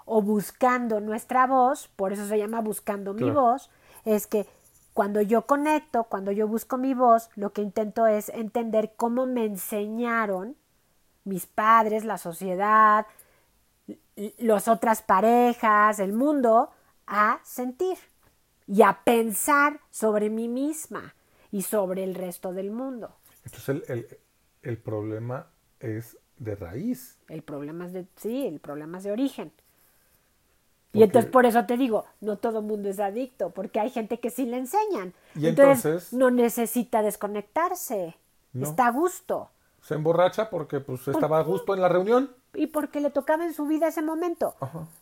o 0.05 0.21
buscando 0.21 1.01
nuestra 1.01 1.47
voz, 1.47 1.89
por 1.95 2.13
eso 2.13 2.25
se 2.27 2.37
llama 2.37 2.61
buscando 2.61 3.13
mi 3.13 3.29
voz, 3.31 3.69
es 4.05 4.27
que 4.27 4.47
cuando 4.93 5.19
yo 5.19 5.45
conecto, 5.45 6.05
cuando 6.05 6.31
yo 6.31 6.47
busco 6.47 6.77
mi 6.77 6.93
voz, 6.93 7.29
lo 7.35 7.51
que 7.53 7.61
intento 7.61 8.07
es 8.07 8.29
entender 8.29 8.93
cómo 8.95 9.25
me 9.25 9.45
enseñaron 9.45 10.55
mis 11.23 11.47
padres, 11.47 12.05
la 12.05 12.19
sociedad, 12.19 13.07
las 14.37 14.67
otras 14.67 15.01
parejas, 15.01 15.99
el 15.99 16.13
mundo, 16.13 16.69
a 17.07 17.39
sentir 17.43 17.97
y 18.67 18.83
a 18.83 19.01
pensar 19.03 19.79
sobre 19.89 20.29
mí 20.29 20.47
misma 20.47 21.15
y 21.51 21.63
sobre 21.63 22.03
el 22.03 22.13
resto 22.13 22.53
del 22.53 22.69
mundo. 22.69 23.17
Entonces 23.43 23.89
el, 23.89 24.07
problema 24.77 25.47
es 25.79 26.17
de 26.37 26.55
raíz. 26.55 27.17
El 27.29 27.43
problema 27.43 27.85
es 27.85 27.93
de, 27.93 28.05
sí, 28.15 28.47
el 28.47 28.59
problema 28.59 28.97
es 28.97 29.03
de 29.03 29.11
origen. 29.11 29.51
Y 30.93 31.03
entonces 31.03 31.29
por 31.29 31.45
eso 31.45 31.65
te 31.65 31.75
digo, 31.75 32.05
no 32.21 32.37
todo 32.37 32.59
el 32.59 32.65
mundo 32.65 32.89
es 32.89 32.99
adicto, 32.99 33.49
porque 33.49 33.79
hay 33.79 33.89
gente 33.89 34.19
que 34.19 34.29
sí 34.29 34.45
le 34.45 34.57
enseñan. 34.57 35.13
Y 35.35 35.47
entonces, 35.47 36.13
no 36.13 36.31
necesita 36.31 37.01
desconectarse, 37.01 38.15
está 38.53 38.87
a 38.87 38.91
gusto. 38.91 39.49
Se 39.81 39.93
emborracha 39.93 40.49
porque 40.49 40.79
pues 40.79 41.07
estaba 41.07 41.39
a 41.39 41.43
gusto 41.43 41.73
en 41.73 41.81
la 41.81 41.89
reunión 41.89 42.31
y 42.55 42.67
porque 42.67 43.01
le 43.01 43.11
tocaba 43.11 43.45
en 43.45 43.53
su 43.53 43.67
vida 43.67 43.89
ese 43.89 44.01
momento. 44.01 44.55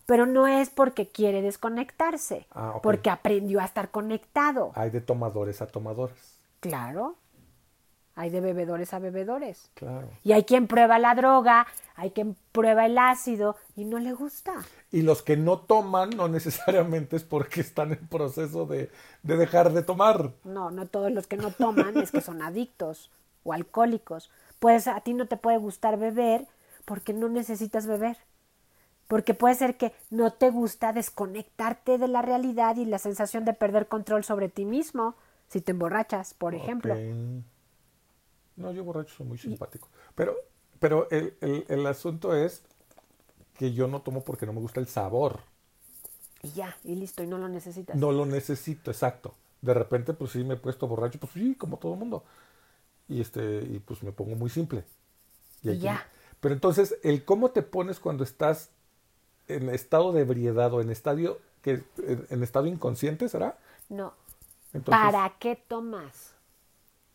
Pero 0.06 0.26
no 0.26 0.48
es 0.48 0.70
porque 0.70 1.08
quiere 1.08 1.42
desconectarse, 1.42 2.48
ah, 2.52 2.80
porque 2.82 3.10
aprendió 3.10 3.62
a 3.62 3.66
estar 3.66 3.92
conectado. 3.92 4.72
Hay 4.76 4.90
de 4.90 5.00
tomadores 5.00 5.62
a 5.62 5.68
tomadores. 5.68 6.40
Claro. 6.60 7.16
Hay 8.16 8.30
de 8.30 8.42
bebedores 8.42 8.94
a 8.94 9.00
bebedores. 9.00 9.70
Claro. 9.74 10.08
Y 10.24 10.34
hay 10.34 10.44
quien 10.44 10.68
prueba 10.68 11.00
la 11.00 11.16
droga, 11.16 11.66
hay 11.96 12.12
quien 12.12 12.36
prueba 12.52 12.86
el 12.86 12.98
ácido 12.98 13.56
y 13.76 13.86
no 13.86 13.98
le 13.98 14.14
gusta. 14.14 14.54
Y 14.92 15.02
los 15.02 15.24
que 15.24 15.36
no 15.36 15.60
toman 15.60 16.12
no 16.12 16.28
necesariamente 16.28 17.16
es 17.16 17.24
porque 17.24 17.62
están 17.62 17.92
en 17.94 18.08
proceso 18.08 18.66
de, 18.66 18.92
de 19.24 19.38
dejar 19.38 19.74
de 19.74 19.82
tomar. 19.82 20.32
No, 20.44 20.70
no 20.70 20.86
todos 20.86 21.12
los 21.12 21.26
que 21.26 21.38
no 21.38 21.52
toman 21.52 21.98
es 21.98 22.12
que 22.12 22.22
son 22.22 22.42
adictos 22.42 23.10
o 23.44 23.54
alcohólicos. 23.54 24.30
Pues 24.60 24.88
a 24.88 25.02
ti 25.02 25.14
no 25.14 25.28
te 25.28 25.38
puede 25.38 25.58
gustar 25.58 25.98
beber, 25.98 26.48
porque 26.86 27.14
no 27.14 27.30
necesitas 27.30 27.88
beber. 27.88 28.18
Porque 29.08 29.34
puede 29.34 29.56
ser 29.56 29.78
que 29.78 29.94
no 30.10 30.32
te 30.32 30.50
gusta 30.50 30.94
desconectarte 30.94 31.98
de 31.98 32.08
la 32.08 32.22
realidad 32.22 32.78
y 32.78 32.86
la 32.86 33.00
sensación 33.00 33.46
de 33.46 33.54
perder 33.54 33.88
control 33.88 34.24
sobre 34.24 34.50
ti 34.50 34.66
mismo 34.66 35.16
si 35.50 35.62
te 35.62 35.72
emborrachas, 35.72 36.34
por 36.34 36.56
ejemplo. 36.56 36.96
No, 38.56 38.72
yo 38.72 38.84
borracho 38.84 39.16
soy 39.16 39.26
muy 39.26 39.38
simpático. 39.38 39.90
Pero, 40.16 40.36
pero 40.80 41.08
el, 41.10 41.36
el, 41.42 41.86
asunto 41.88 42.36
es 42.36 42.64
que 43.58 43.74
yo 43.74 43.88
no 43.88 44.02
tomo 44.02 44.24
porque 44.24 44.46
no 44.46 44.54
me 44.54 44.60
gusta 44.60 44.80
el 44.80 44.88
sabor. 44.88 45.42
Y 46.42 46.52
ya, 46.52 46.76
y 46.84 46.96
listo, 46.96 47.24
y 47.24 47.28
no 47.28 47.38
lo 47.38 47.48
necesitas. 47.48 47.96
No 47.96 48.12
lo 48.12 48.26
necesito, 48.26 48.92
exacto. 48.92 49.36
De 49.62 49.74
repente, 49.74 50.14
pues 50.14 50.32
sí 50.32 50.44
me 50.44 50.56
he 50.56 50.58
puesto 50.58 50.88
borracho, 50.88 51.20
pues 51.20 51.34
sí, 51.34 51.56
como 51.56 51.78
todo 51.78 51.94
el 51.94 52.00
mundo. 52.00 52.24
Y 53.08 53.22
este, 53.22 53.62
y 53.64 53.80
pues 53.80 54.04
me 54.04 54.12
pongo 54.12 54.36
muy 54.36 54.50
simple. 54.50 54.84
Y, 55.62 55.78
ya. 55.78 56.06
Pero 56.40 56.54
entonces, 56.54 56.98
el 57.04 57.24
cómo 57.24 57.52
te 57.52 57.62
pones 57.62 58.00
cuando 58.00 58.24
estás 58.24 58.72
en 59.48 59.70
estado 59.70 60.12
de 60.12 60.22
ebriedad 60.22 60.74
o 60.74 60.82
en 60.82 60.90
estadio 60.90 61.40
que 61.62 61.82
en, 62.30 62.44
estado 62.44 62.68
inconsciente, 62.68 63.30
¿será? 63.30 63.58
No. 63.90 64.14
¿Para 64.86 65.34
qué 65.40 65.56
tomas? 65.56 66.36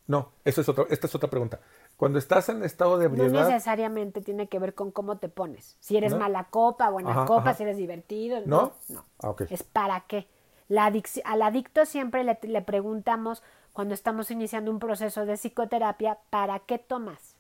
No, 0.09 0.33
eso 0.45 0.63
es 0.63 0.69
otra, 0.69 0.87
esta 0.89 1.07
es 1.07 1.15
otra 1.15 1.29
pregunta. 1.29 1.61
Cuando 1.99 2.19
estás 2.19 2.49
en 2.49 2.65
estado 2.65 2.99
de 2.99 3.07
ebriedad. 3.07 3.31
No 3.31 3.49
necesariamente 3.49 4.23
tiene 4.23 4.49
que 4.49 4.59
ver 4.59 4.75
con 4.75 4.91
cómo 4.91 5.19
te 5.19 5.29
pones. 5.29 5.77
Si 5.81 5.97
eres 5.97 6.15
mala 6.15 6.45
copa, 6.45 6.89
buena 6.89 7.27
copa, 7.27 7.55
si 7.55 7.63
eres 7.63 7.77
divertido. 7.77 8.41
No. 8.47 8.73
No. 8.89 9.05
Ah, 9.23 9.35
Es 9.51 9.63
para 9.63 10.01
qué. 10.09 10.27
La 10.69 10.93
al 11.25 11.43
adicto 11.43 11.87
siempre 11.87 12.25
le, 12.25 12.39
le 12.43 12.63
preguntamos 12.63 13.43
cuando 13.73 13.95
estamos 13.95 14.31
iniciando 14.31 14.71
un 14.71 14.79
proceso 14.79 15.25
de 15.25 15.37
psicoterapia, 15.37 16.19
¿para 16.31 16.59
qué 16.61 16.79
tomas? 16.79 17.37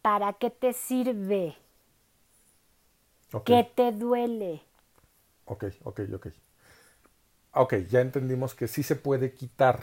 ¿Para 0.00 0.32
qué 0.34 0.50
te 0.50 0.72
sirve? 0.72 1.56
¿Qué 3.44 3.70
te 3.74 3.92
duele? 3.92 4.62
Ok, 5.46 5.64
ok, 5.84 6.00
ok. 6.14 6.26
Ok, 7.52 7.74
ya 7.90 8.00
entendimos 8.00 8.54
que 8.54 8.68
sí 8.68 8.82
se 8.82 8.96
puede 8.96 9.34
quitar 9.34 9.80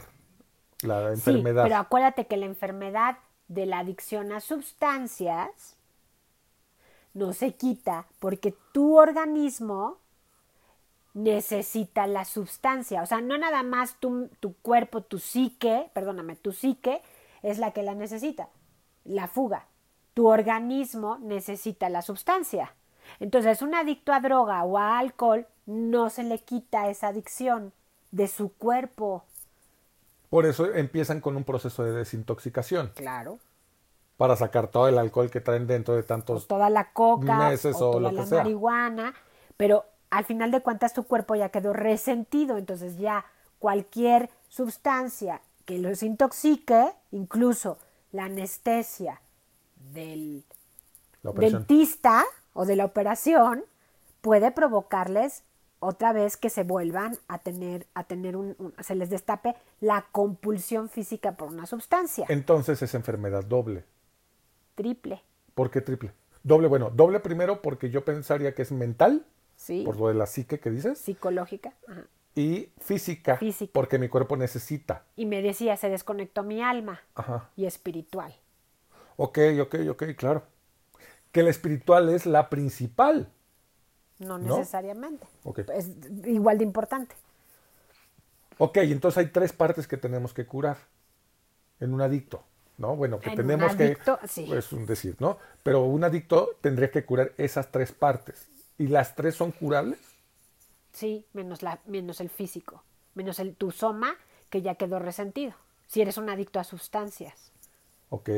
la 0.82 1.10
enfermedad. 1.10 1.64
pero 1.64 1.76
acuérdate 1.76 2.26
que 2.26 2.36
la 2.36 2.46
enfermedad 2.46 3.18
de 3.48 3.66
la 3.66 3.78
adicción 3.78 4.32
a 4.32 4.40
sustancias 4.40 5.76
no 7.14 7.32
se 7.32 7.54
quita 7.54 8.06
porque 8.18 8.54
tu 8.72 8.98
organismo 8.98 9.98
necesita 11.14 12.06
la 12.06 12.24
sustancia. 12.26 13.02
O 13.02 13.06
sea, 13.06 13.20
no 13.20 13.38
nada 13.38 13.62
más 13.62 13.96
tu, 14.00 14.28
tu 14.40 14.54
cuerpo, 14.56 15.00
tu 15.00 15.18
psique, 15.18 15.90
perdóname, 15.94 16.36
tu 16.36 16.52
psique 16.52 17.00
es 17.42 17.58
la 17.58 17.70
que 17.70 17.82
la 17.82 17.94
necesita, 17.94 18.48
la 19.04 19.28
fuga 19.28 19.66
tu 20.16 20.28
organismo 20.28 21.18
necesita 21.18 21.90
la 21.90 22.00
sustancia. 22.00 22.72
Entonces, 23.20 23.60
un 23.60 23.74
adicto 23.74 24.14
a 24.14 24.20
droga 24.20 24.64
o 24.64 24.78
a 24.78 24.98
alcohol 24.98 25.46
no 25.66 26.08
se 26.08 26.22
le 26.22 26.38
quita 26.38 26.88
esa 26.88 27.08
adicción 27.08 27.74
de 28.12 28.26
su 28.26 28.50
cuerpo. 28.54 29.26
Por 30.30 30.46
eso 30.46 30.72
empiezan 30.74 31.20
con 31.20 31.36
un 31.36 31.44
proceso 31.44 31.84
de 31.84 31.92
desintoxicación. 31.92 32.92
Claro. 32.94 33.38
Para 34.16 34.36
sacar 34.36 34.68
todo 34.68 34.88
el 34.88 34.98
alcohol 34.98 35.30
que 35.30 35.40
traen 35.40 35.66
dentro 35.66 35.94
de 35.94 36.00
O 36.00 36.04
tantos... 36.04 36.46
toda 36.46 36.70
la 36.70 36.92
coca, 36.92 37.50
meses 37.50 37.76
o 37.76 37.90
o 37.90 37.90
toda 37.92 38.00
lo 38.00 38.08
que 38.10 38.14
la 38.16 38.26
sea. 38.26 38.38
marihuana, 38.38 39.14
pero 39.56 39.84
al 40.10 40.24
final 40.24 40.50
de 40.50 40.62
cuentas 40.62 40.94
tu 40.94 41.04
cuerpo 41.04 41.34
ya 41.34 41.50
quedó 41.50 41.72
resentido, 41.72 42.56
entonces 42.56 42.96
ya 42.96 43.26
cualquier 43.58 44.30
sustancia 44.48 45.42
que 45.64 45.78
los 45.78 46.02
intoxique, 46.02 46.92
incluso 47.10 47.78
la 48.12 48.24
anestesia 48.24 49.20
del 49.92 50.44
dentista 51.22 52.24
o 52.52 52.64
de 52.64 52.76
la 52.76 52.84
operación, 52.84 53.64
puede 54.20 54.50
provocarles 54.52 55.42
otra 55.86 56.12
vez 56.12 56.36
que 56.36 56.50
se 56.50 56.64
vuelvan 56.64 57.16
a 57.28 57.38
tener, 57.38 57.86
a 57.94 58.04
tener 58.04 58.36
un, 58.36 58.54
un- 58.58 58.74
se 58.80 58.94
les 58.94 59.10
destape 59.10 59.54
la 59.80 60.06
compulsión 60.12 60.88
física 60.88 61.36
por 61.36 61.48
una 61.48 61.66
sustancia. 61.66 62.26
Entonces 62.28 62.82
es 62.82 62.94
enfermedad 62.94 63.44
doble. 63.44 63.84
Triple, 64.74 65.22
¿Por 65.54 65.70
qué 65.70 65.80
triple? 65.80 66.12
Doble, 66.42 66.68
bueno, 66.68 66.90
doble 66.90 67.20
primero 67.20 67.62
porque 67.62 67.88
yo 67.90 68.04
pensaría 68.04 68.54
que 68.54 68.62
es 68.62 68.72
mental, 68.72 69.24
¿sí? 69.56 69.82
por 69.84 69.98
lo 69.98 70.08
de 70.08 70.14
la 70.14 70.26
psique 70.26 70.60
que 70.60 70.70
dices, 70.70 70.98
Psicológica. 70.98 71.72
ajá. 71.88 72.04
y 72.34 72.68
física, 72.80 73.38
Física. 73.38 73.70
porque 73.72 73.98
mi 73.98 74.08
cuerpo 74.10 74.36
necesita. 74.36 75.04
Y 75.16 75.24
me 75.24 75.40
decía, 75.40 75.76
se 75.78 75.88
desconectó 75.88 76.42
mi 76.42 76.60
alma 76.62 77.00
Ajá. 77.14 77.48
y 77.56 77.64
espiritual. 77.64 78.34
Ok, 79.16 79.38
ok, 79.62 79.74
ok, 79.90 80.04
claro. 80.16 80.42
Que 81.32 81.42
la 81.42 81.48
espiritual 81.50 82.10
es 82.10 82.26
la 82.26 82.50
principal. 82.50 83.30
No 84.18 84.38
¿No? 84.38 84.58
necesariamente. 84.58 85.26
Es 85.74 85.90
igual 86.24 86.58
de 86.58 86.64
importante. 86.64 87.14
Ok, 88.58 88.78
entonces 88.78 89.18
hay 89.18 89.26
tres 89.26 89.52
partes 89.52 89.86
que 89.86 89.96
tenemos 89.96 90.32
que 90.32 90.46
curar 90.46 90.78
en 91.80 91.92
un 91.92 92.00
adicto, 92.00 92.42
¿no? 92.78 92.96
Bueno, 92.96 93.20
que 93.20 93.30
En 93.30 93.32
un 93.32 93.36
tenemos 93.36 93.72
adicto, 93.72 94.18
que... 94.18 94.28
sí. 94.28 94.52
Es 94.52 94.72
un 94.72 94.86
decir, 94.86 95.16
¿no? 95.18 95.38
Pero 95.62 95.84
un 95.84 96.04
adicto 96.04 96.50
tendría 96.60 96.90
que 96.90 97.04
curar 97.04 97.32
esas 97.36 97.70
tres 97.70 97.92
partes. 97.92 98.48
¿Y 98.78 98.88
las 98.88 99.14
tres 99.14 99.34
son 99.34 99.52
curables? 99.52 99.98
Sí, 100.92 101.26
menos, 101.32 101.62
la, 101.62 101.80
menos 101.86 102.20
el 102.20 102.30
físico. 102.30 102.82
Menos 103.14 103.38
el 103.38 103.54
tu 103.54 103.70
soma, 103.70 104.16
que 104.50 104.62
ya 104.62 104.76
quedó 104.76 104.98
resentido. 104.98 105.54
Si 105.86 106.00
eres 106.00 106.16
un 106.16 106.30
adicto 106.30 106.58
a 106.58 106.64
sustancias. 106.64 107.52
Ok, 108.08 108.30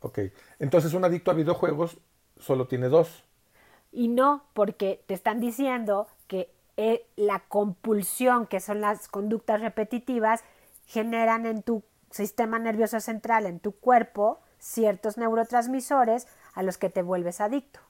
ok. 0.00 0.18
Entonces 0.58 0.94
un 0.94 1.04
adicto 1.04 1.30
a 1.30 1.34
videojuegos 1.34 1.98
solo 2.38 2.66
tiene 2.66 2.88
dos. 2.88 3.24
Y 3.92 4.08
no 4.08 4.44
porque 4.52 5.02
te 5.06 5.14
están 5.14 5.40
diciendo 5.40 6.06
que 6.26 6.52
eh, 6.76 7.06
la 7.16 7.40
compulsión, 7.48 8.46
que 8.46 8.60
son 8.60 8.80
las 8.80 9.08
conductas 9.08 9.60
repetitivas, 9.60 10.42
generan 10.86 11.46
en 11.46 11.62
tu 11.62 11.82
sistema 12.10 12.58
nervioso 12.58 13.00
central, 13.00 13.46
en 13.46 13.60
tu 13.60 13.72
cuerpo, 13.72 14.40
ciertos 14.58 15.16
neurotransmisores 15.18 16.26
a 16.54 16.62
los 16.62 16.78
que 16.78 16.90
te 16.90 17.02
vuelves 17.02 17.40
adicto. 17.40 17.80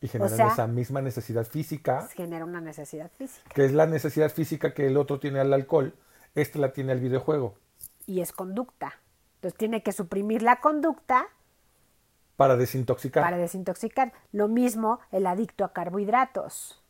Y 0.00 0.08
generan 0.08 0.36
sea- 0.36 0.46
esa 0.48 0.66
misma 0.66 1.00
necesidad 1.02 1.44
física, 1.44 2.06
Genera 2.14 2.44
una 2.44 2.60
necesidad 2.60 3.10
física. 3.18 3.50
que 3.54 3.64
es 3.64 3.72
la 3.72 3.86
necesidad 3.86 4.30
física 4.30 4.72
que 4.72 4.86
el 4.86 4.96
otro 4.96 5.18
tiene 5.18 5.40
al 5.40 5.52
alcohol, 5.52 5.94
este 6.34 6.58
la 6.58 6.72
tiene 6.72 6.92
al 6.92 7.00
videojuego, 7.00 7.54
Y 8.06 8.20
es 8.20 8.32
conducta. 8.32 8.94
Entonces 9.36 9.58
tiene 9.58 9.82
que 9.82 9.92
suprimir 9.92 10.42
la 10.42 10.60
conducta 10.60 11.26
para 12.38 12.56
desintoxicar. 12.56 13.22
para 13.22 13.36
desintoxicar. 13.36 14.14
Lo 14.32 14.48
mismo 14.48 15.00
el 15.12 15.26
adicto 15.26 15.66
a 15.66 15.74
carbohidratos, 15.74 16.82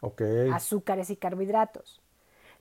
Ok, 0.00 0.22
azúcares 0.52 1.10
y 1.10 1.16
carbohidratos. 1.16 2.00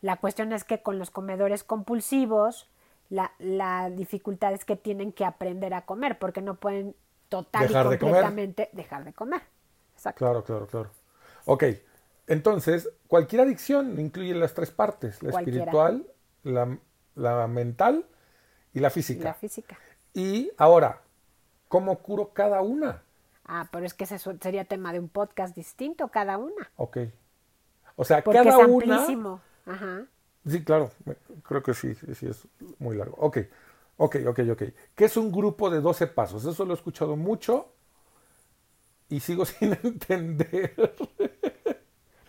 La 0.02 0.18
cuestión 0.18 0.54
es 0.54 0.64
que 0.64 0.84
con 0.84 1.00
los 1.00 1.10
comedores 1.10 1.64
compulsivos, 1.64 2.70
la, 3.10 3.32
la 3.40 3.90
dificultad 3.90 4.54
es 4.54 4.66
que 4.66 4.76
tienen 4.76 5.12
que 5.14 5.26
aprender 5.26 5.74
a 5.74 5.86
comer, 5.86 6.20
porque 6.20 6.42
no 6.42 6.56
pueden 6.56 6.96
total 7.30 7.68
Dejar 7.68 7.88
y 7.88 7.90
de 7.90 8.00
comer. 8.00 8.14
completamente 8.14 8.70
dejar 8.74 9.04
de 9.06 9.14
comer. 9.14 9.42
Exacto. 9.96 10.20
claro, 10.20 10.44
claro, 10.44 10.68
claro. 10.68 10.92
Ok, 11.46 11.64
entonces 12.28 12.90
cualquier 13.08 13.42
adicción 13.44 14.00
incluye 14.00 14.34
las 14.36 14.54
tres 14.54 14.70
partes, 14.72 15.24
la 15.24 15.32
Cualquiera. 15.32 15.60
espiritual, 15.60 16.08
la, 16.44 16.78
la 17.16 17.48
mental 17.48 18.06
y 18.74 18.80
la 18.82 18.90
física. 18.90 19.24
la 19.24 19.34
física. 19.34 19.78
Y 20.14 20.52
ahora, 20.58 21.02
¿cómo 21.68 22.00
curo 22.00 22.32
cada 22.34 22.62
una? 22.62 23.02
Ah, 23.46 23.68
pero 23.72 23.86
es 23.86 23.94
que 23.94 24.04
ese 24.04 24.20
sería 24.20 24.66
tema 24.66 24.92
de 24.92 25.00
un 25.00 25.08
podcast 25.10 25.56
distinto 25.56 26.10
cada 26.10 26.38
una. 26.38 26.70
Ok. 26.76 26.98
O 27.96 28.04
sea, 28.04 28.24
Porque 28.24 28.40
cada 28.40 28.50
es 28.62 28.68
una... 28.68 28.96
amplísimo. 28.96 29.42
Ajá. 29.66 30.06
Sí, 30.46 30.64
claro, 30.64 30.92
creo 31.44 31.64
que 31.64 31.74
sí, 31.74 31.94
sí, 31.96 32.16
sí, 32.16 32.28
es 32.28 32.48
muy 32.80 32.96
largo. 32.96 33.16
Ok, 33.20 33.40
ok, 33.98 34.18
ok, 34.28 34.40
ok. 34.52 34.64
¿Qué 34.96 35.06
es 35.06 35.18
un 35.18 35.32
grupo 35.32 35.70
de 35.70 35.82
12 35.82 36.08
pasos? 36.08 36.46
Eso 36.46 36.66
lo 36.66 36.74
he 36.74 36.78
escuchado 36.78 37.16
mucho 37.16 37.74
y 39.10 39.20
sigo 39.20 39.46
sin 39.46 39.74
entender. 39.84 40.96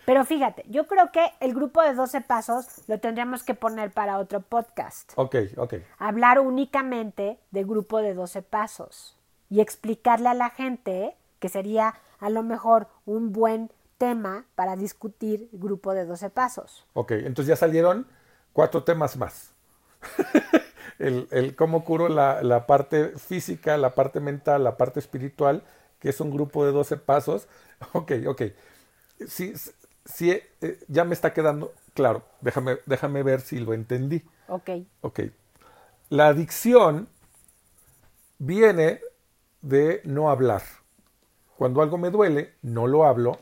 Pero 0.05 0.25
fíjate, 0.25 0.65
yo 0.67 0.87
creo 0.87 1.11
que 1.11 1.31
el 1.39 1.53
grupo 1.53 1.83
de 1.83 1.93
12 1.93 2.21
pasos 2.21 2.65
lo 2.87 2.99
tendríamos 2.99 3.43
que 3.43 3.53
poner 3.53 3.91
para 3.91 4.17
otro 4.17 4.41
podcast. 4.41 5.11
Ok, 5.15 5.35
ok, 5.55 5.75
Hablar 5.99 6.39
únicamente 6.39 7.39
de 7.51 7.63
grupo 7.63 8.01
de 8.01 8.15
12 8.15 8.41
pasos 8.41 9.18
y 9.49 9.61
explicarle 9.61 10.29
a 10.29 10.33
la 10.33 10.49
gente 10.49 11.15
que 11.39 11.49
sería 11.49 11.95
a 12.19 12.29
lo 12.29 12.43
mejor 12.43 12.87
un 13.05 13.31
buen 13.31 13.71
tema 13.97 14.45
para 14.55 14.75
discutir 14.75 15.49
grupo 15.51 15.93
de 15.93 16.05
12 16.05 16.29
pasos. 16.29 16.85
ok. 16.93 17.11
Entonces 17.11 17.47
ya 17.47 17.55
salieron 17.55 18.07
cuatro 18.53 18.83
temas 18.83 19.17
más. 19.17 19.51
el, 20.99 21.27
el 21.31 21.55
cómo 21.55 21.83
curo 21.83 22.09
la, 22.09 22.41
la 22.43 22.67
parte 22.67 23.09
física, 23.17 23.77
la 23.77 23.95
parte 23.95 24.19
mental, 24.19 24.63
la 24.63 24.77
parte 24.77 24.99
espiritual, 24.99 25.63
que 25.99 26.09
es 26.09 26.19
un 26.21 26.31
grupo 26.31 26.65
de 26.65 26.71
12 26.71 26.97
pasos. 26.97 27.47
Ok, 27.93 28.11
ok. 28.27 28.41
Sí, 29.27 29.53
sí, 30.05 30.31
eh, 30.31 30.79
ya 30.87 31.05
me 31.05 31.13
está 31.13 31.33
quedando 31.33 31.73
claro. 31.93 32.23
Déjame, 32.41 32.77
déjame 32.85 33.23
ver 33.23 33.41
si 33.41 33.59
lo 33.59 33.73
entendí. 33.73 34.23
Ok, 34.47 34.69
Ok. 35.01 35.21
La 36.09 36.27
adicción 36.27 37.09
viene 38.37 39.01
de 39.61 40.01
no 40.05 40.29
hablar. 40.29 40.61
Cuando 41.57 41.81
algo 41.81 41.97
me 41.97 42.09
duele, 42.09 42.55
no 42.61 42.87
lo 42.87 43.05
hablo 43.05 43.39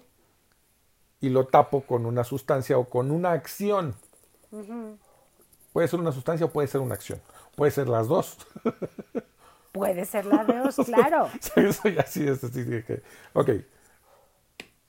y 1.19 1.29
lo 1.29 1.47
tapo 1.47 1.81
con 1.81 2.05
una 2.05 2.23
sustancia 2.23 2.77
o 2.77 2.85
con 2.89 3.11
una 3.11 3.31
acción. 3.31 3.95
Puede 5.73 5.87
ser 5.87 5.99
una 5.99 6.11
sustancia 6.11 6.45
o 6.45 6.49
puede 6.49 6.67
ser 6.67 6.81
una 6.81 6.95
acción. 6.95 7.21
Puede 7.55 7.71
ser 7.71 7.87
las 7.87 8.07
dos. 8.07 8.37
puede 9.71 10.05
ser 10.05 10.25
la 10.25 10.43
de 10.43 10.57
dos, 10.57 10.75
claro. 10.85 11.29
Eso 11.55 11.89
ya 11.89 12.03
sí 12.05 12.27
es 12.27 12.43
así 12.43 12.65
que- 12.65 13.03
Ok. 13.33 13.49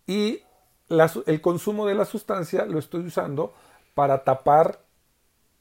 Y 0.06 0.42
la 0.88 1.10
el 1.26 1.40
consumo 1.42 1.86
de 1.86 1.94
la 1.94 2.06
sustancia 2.06 2.64
lo 2.64 2.78
estoy 2.78 3.06
usando 3.06 3.52
para 3.94 4.24
tapar 4.24 4.80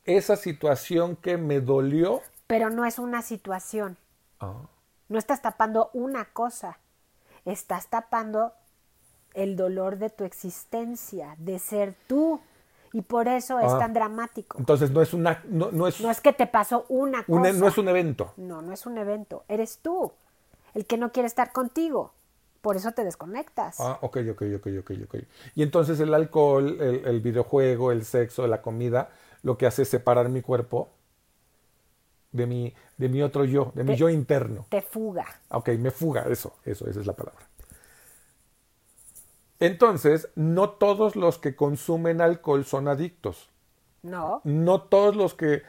esa 0.05 0.37
situación 0.37 1.17
que 1.17 1.37
me 1.37 1.59
dolió. 1.59 2.21
Pero 2.47 2.69
no 2.69 2.85
es 2.85 2.97
una 2.97 3.21
situación. 3.21 3.97
Ah. 4.39 4.61
No 5.09 5.17
estás 5.19 5.41
tapando 5.41 5.89
una 5.93 6.25
cosa, 6.25 6.79
estás 7.45 7.87
tapando 7.87 8.53
el 9.33 9.55
dolor 9.55 9.97
de 9.97 10.09
tu 10.09 10.23
existencia, 10.23 11.35
de 11.37 11.59
ser 11.59 11.95
tú. 12.07 12.39
Y 12.93 13.01
por 13.01 13.27
eso 13.27 13.59
es 13.59 13.71
Ah. 13.71 13.79
tan 13.79 13.93
dramático. 13.93 14.57
Entonces 14.57 14.91
no 14.91 15.01
es 15.01 15.13
una 15.13 15.43
no, 15.49 15.71
no 15.71 15.87
es, 15.87 15.99
No 16.01 16.09
es 16.09 16.21
que 16.21 16.31
te 16.33 16.47
pasó 16.47 16.85
una 16.89 17.19
un, 17.27 17.39
cosa. 17.39 17.49
e- 17.49 17.53
no 17.53 17.67
es 17.67 17.77
un 17.77 17.89
evento. 17.89 18.33
No, 18.37 18.61
no 18.61 18.71
es 18.73 18.85
un 18.85 18.97
evento. 18.97 19.43
Eres 19.49 19.79
tú 19.79 20.13
el 20.73 20.85
que 20.85 20.97
no 20.97 21.11
quiere 21.11 21.27
estar 21.27 21.51
contigo. 21.51 22.13
Por 22.61 22.75
eso 22.77 22.91
te 22.93 23.03
desconectas. 23.03 23.79
Ah, 23.79 23.99
ok, 24.01 24.17
ok, 24.31 24.41
ok, 24.57 24.67
ok, 24.79 24.91
ok. 25.05 25.15
Y 25.55 25.63
entonces 25.63 25.99
el 25.99 26.13
alcohol, 26.13 26.77
el, 26.81 27.05
el 27.05 27.21
videojuego, 27.21 27.91
el 27.91 28.03
sexo, 28.05 28.47
la 28.47 28.61
comida, 28.61 29.09
lo 29.43 29.57
que 29.57 29.67
hace 29.67 29.83
es 29.83 29.89
separar 29.89 30.29
mi 30.29 30.41
cuerpo 30.41 30.89
de 32.37 32.47
mi, 32.47 32.73
de 32.97 33.09
mi 33.09 33.21
otro 33.21 33.43
yo, 33.45 33.71
de 33.75 33.83
mi 33.83 33.91
Te- 33.93 33.97
yo 33.97 34.09
interno. 34.09 34.65
Te 34.69 34.81
fuga. 34.81 35.25
Ok, 35.49 35.69
me 35.79 35.91
fuga, 35.91 36.23
eso, 36.29 36.55
eso, 36.65 36.87
esa 36.89 36.99
es 37.01 37.05
la 37.07 37.13
palabra. 37.13 37.45
Entonces, 39.59 40.29
no 40.35 40.69
todos 40.71 41.15
los 41.15 41.39
que 41.39 41.55
consumen 41.55 42.21
alcohol 42.21 42.63
son 42.65 42.87
adictos. 42.87 43.49
No, 44.03 44.41
No 44.43 44.81
todos 44.83 45.15
los 45.15 45.33
que 45.33 45.63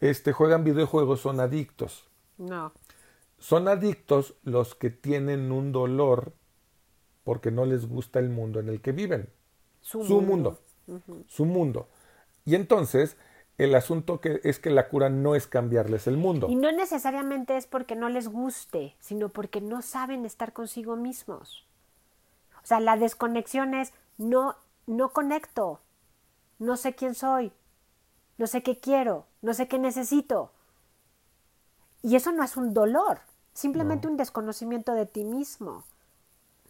este, 0.00 0.32
juegan 0.32 0.64
videojuegos 0.64 1.20
son 1.20 1.40
adictos. 1.40 2.06
no. 2.38 2.72
Son 3.38 3.68
adictos 3.68 4.34
los 4.44 4.74
que 4.74 4.88
tienen 4.88 5.52
un 5.52 5.70
dolor 5.70 6.32
porque 7.24 7.50
no 7.50 7.66
les 7.66 7.86
gusta 7.86 8.18
el 8.18 8.30
mundo 8.30 8.58
en 8.60 8.68
el 8.70 8.80
que 8.80 8.92
viven. 8.92 9.28
Su, 9.82 10.02
Su 10.04 10.22
mundo. 10.22 10.60
Su 11.28 11.44
mundo. 11.44 11.88
Y 12.46 12.54
entonces, 12.54 13.16
el 13.58 13.74
asunto 13.74 14.20
que 14.20 14.40
es 14.42 14.58
que 14.58 14.70
la 14.70 14.88
cura 14.88 15.08
no 15.08 15.34
es 15.34 15.46
cambiarles 15.46 16.06
el 16.06 16.16
mundo. 16.16 16.48
Y 16.50 16.56
no 16.56 16.72
necesariamente 16.72 17.56
es 17.56 17.66
porque 17.66 17.94
no 17.94 18.08
les 18.08 18.28
guste, 18.28 18.96
sino 18.98 19.28
porque 19.28 19.60
no 19.60 19.82
saben 19.82 20.24
estar 20.24 20.52
consigo 20.52 20.96
mismos. 20.96 21.66
O 22.62 22.66
sea, 22.66 22.80
la 22.80 22.96
desconexión 22.96 23.74
es 23.74 23.92
no, 24.18 24.56
no 24.86 25.10
conecto, 25.10 25.80
no 26.58 26.76
sé 26.76 26.94
quién 26.94 27.14
soy, 27.14 27.52
no 28.38 28.46
sé 28.46 28.62
qué 28.62 28.78
quiero, 28.78 29.26
no 29.42 29.54
sé 29.54 29.68
qué 29.68 29.78
necesito. 29.78 30.50
Y 32.02 32.16
eso 32.16 32.32
no 32.32 32.42
es 32.42 32.56
un 32.56 32.74
dolor, 32.74 33.20
simplemente 33.52 34.08
un 34.08 34.16
desconocimiento 34.16 34.94
de 34.94 35.06
ti 35.06 35.24
mismo. 35.24 35.84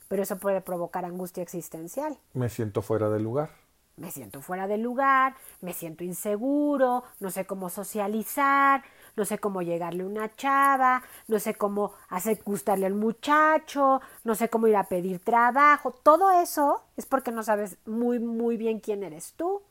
Pero 0.08 0.22
eso 0.22 0.38
puede 0.38 0.60
provocar 0.60 1.04
angustia 1.04 1.42
existencial. 1.42 2.18
Me 2.34 2.50
siento 2.50 2.82
fuera 2.82 3.08
del 3.08 3.22
lugar. 3.22 3.50
Me 3.96 4.10
siento 4.10 4.40
fuera 4.40 4.66
del 4.66 4.82
lugar, 4.82 5.34
me 5.60 5.72
siento 5.72 6.02
inseguro, 6.02 7.04
no 7.20 7.30
sé 7.30 7.46
cómo 7.46 7.70
socializar, 7.70 8.82
no 9.14 9.24
sé 9.24 9.38
cómo 9.38 9.62
llegarle 9.62 10.02
a 10.02 10.06
una 10.06 10.34
chava, 10.34 11.02
no 11.28 11.38
sé 11.38 11.54
cómo 11.54 11.92
hacer 12.08 12.42
gustarle 12.44 12.86
al 12.86 12.94
muchacho, 12.94 14.00
no 14.24 14.34
sé 14.34 14.48
cómo 14.48 14.66
ir 14.66 14.76
a 14.76 14.84
pedir 14.84 15.20
trabajo. 15.20 15.92
Todo 15.92 16.32
eso 16.32 16.82
es 16.96 17.06
porque 17.06 17.30
no 17.30 17.44
sabes 17.44 17.76
muy, 17.86 18.18
muy 18.18 18.56
bien 18.56 18.80
quién 18.80 19.04
eres 19.04 19.34
tú. 19.34 19.62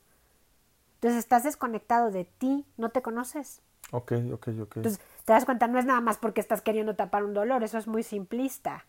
Entonces 0.94 1.18
estás 1.18 1.44
desconectado 1.44 2.10
de 2.10 2.24
ti, 2.24 2.64
no 2.78 2.88
te 2.88 3.02
conoces. 3.02 3.60
Ok, 3.90 4.12
ok, 4.32 4.48
ok. 4.62 4.76
Entonces 4.76 5.00
te 5.26 5.34
das 5.34 5.44
cuenta, 5.44 5.66
no 5.66 5.78
es 5.78 5.84
nada 5.84 6.00
más 6.00 6.16
porque 6.16 6.40
estás 6.40 6.62
queriendo 6.62 6.96
tapar 6.96 7.24
un 7.24 7.34
dolor, 7.34 7.62
eso 7.62 7.76
es 7.76 7.86
muy 7.86 8.02
simplista. 8.02 8.86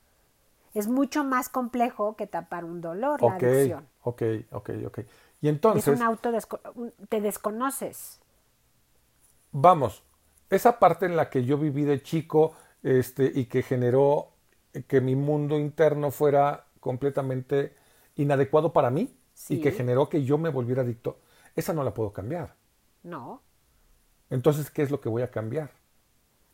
Es 0.73 0.87
mucho 0.87 1.23
más 1.23 1.49
complejo 1.49 2.15
que 2.15 2.27
tapar 2.27 2.65
un 2.65 2.81
dolor, 2.81 3.21
la 3.21 3.35
adicción. 3.35 3.87
Ok, 4.03 4.21
ok, 4.51 4.69
ok. 4.85 4.99
Y 5.45 5.47
entonces... 5.47 5.87
Es 5.87 5.99
un 5.99 6.01
auto, 6.01 6.31
te 7.07 7.21
desconoces. 7.21 8.19
Vamos, 9.51 10.01
esa 10.49 10.79
parte 10.79 11.05
en 11.05 11.15
la 11.15 11.29
que 11.29 11.45
yo 11.45 11.59
viví 11.59 11.83
de 11.83 12.01
chico 12.01 12.55
este, 12.81 13.31
y 13.31 13.45
que 13.45 13.61
generó 13.61 14.31
que 14.87 15.01
mi 15.01 15.15
mundo 15.15 15.59
interno 15.59 16.09
fuera 16.09 16.65
completamente 16.79 17.75
inadecuado 18.15 18.73
para 18.73 18.89
mí 18.89 19.15
y 19.49 19.61
que 19.61 19.71
generó 19.71 20.09
que 20.09 20.23
yo 20.23 20.39
me 20.39 20.49
volviera 20.49 20.81
adicto, 20.81 21.19
esa 21.55 21.73
no 21.73 21.83
la 21.83 21.93
puedo 21.93 22.11
cambiar. 22.11 22.55
No. 23.03 23.43
Entonces, 24.31 24.71
¿qué 24.71 24.81
es 24.81 24.89
lo 24.89 24.99
que 24.99 25.09
voy 25.09 25.21
a 25.21 25.29
cambiar? 25.29 25.69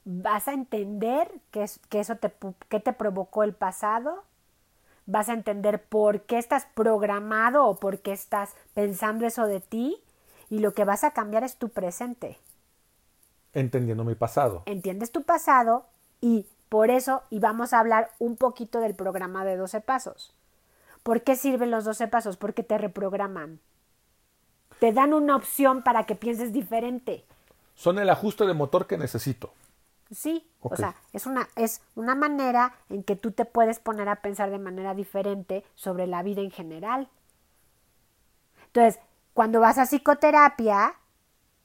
vas 0.04 0.48
a 0.48 0.54
entender 0.54 1.32
que, 1.52 1.66
que 1.90 2.00
eso 2.00 2.16
te, 2.18 2.34
que 2.70 2.80
te 2.80 2.92
provocó 2.92 3.44
el 3.44 3.54
pasado, 3.54 4.24
vas 5.06 5.30
a 5.30 5.34
entender 5.34 5.84
por 5.84 6.22
qué 6.22 6.38
estás 6.38 6.68
programado 6.74 7.66
o 7.66 7.76
por 7.76 8.00
qué 8.00 8.12
estás 8.12 8.56
pensando 8.74 9.26
eso 9.26 9.46
de 9.46 9.60
ti 9.60 10.02
y 10.50 10.60
lo 10.60 10.74
que 10.74 10.86
vas 10.86 11.04
a 11.04 11.12
cambiar 11.12 11.44
es 11.44 11.56
tu 11.56 11.70
presente. 11.70 12.38
Entendiendo 13.54 14.04
mi 14.04 14.16
pasado. 14.16 14.64
Entiendes 14.66 15.12
tu 15.12 15.24
pasado 15.24 15.86
y 16.22 16.46
por 16.70 16.90
eso, 16.90 17.24
y 17.30 17.40
vamos 17.40 17.74
a 17.74 17.80
hablar 17.80 18.12
un 18.20 18.38
poquito 18.38 18.80
del 18.80 18.96
programa 18.96 19.44
de 19.44 19.58
12 19.58 19.82
pasos. 19.82 20.34
¿Por 21.04 21.22
qué 21.22 21.36
sirven 21.36 21.72
los 21.72 21.84
12 21.84 22.08
pasos? 22.08 22.38
Porque 22.38 22.64
te 22.64 22.78
reprograman. 22.78 23.60
Te 24.80 24.94
dan 24.94 25.14
una 25.14 25.36
opción 25.36 25.84
para 25.84 26.06
que 26.06 26.16
pienses 26.16 26.54
diferente. 26.54 27.26
Son 27.76 28.00
el 28.00 28.10
ajuste 28.10 28.46
de 28.46 28.54
motor 28.54 28.88
que 28.88 28.98
necesito. 28.98 29.52
Sí, 30.12 30.52
o 30.62 30.76
sea, 30.76 30.96
es 31.14 31.26
una, 31.26 31.48
es 31.56 31.82
una 31.96 32.16
manera 32.16 32.74
en 32.90 33.04
que 33.04 33.16
tú 33.16 33.32
te 33.32 33.46
puedes 33.46 33.80
poner 33.80 34.10
a 34.10 34.22
pensar 34.22 34.50
de 34.52 34.60
manera 34.60 34.94
diferente 34.94 35.64
sobre 35.76 36.06
la 36.06 36.22
vida 36.22 36.42
en 36.42 36.52
general. 36.52 37.10
Entonces, 38.68 39.00
cuando 39.34 39.60
vas 39.60 39.78
a 39.78 39.86
psicoterapia, 39.86 40.96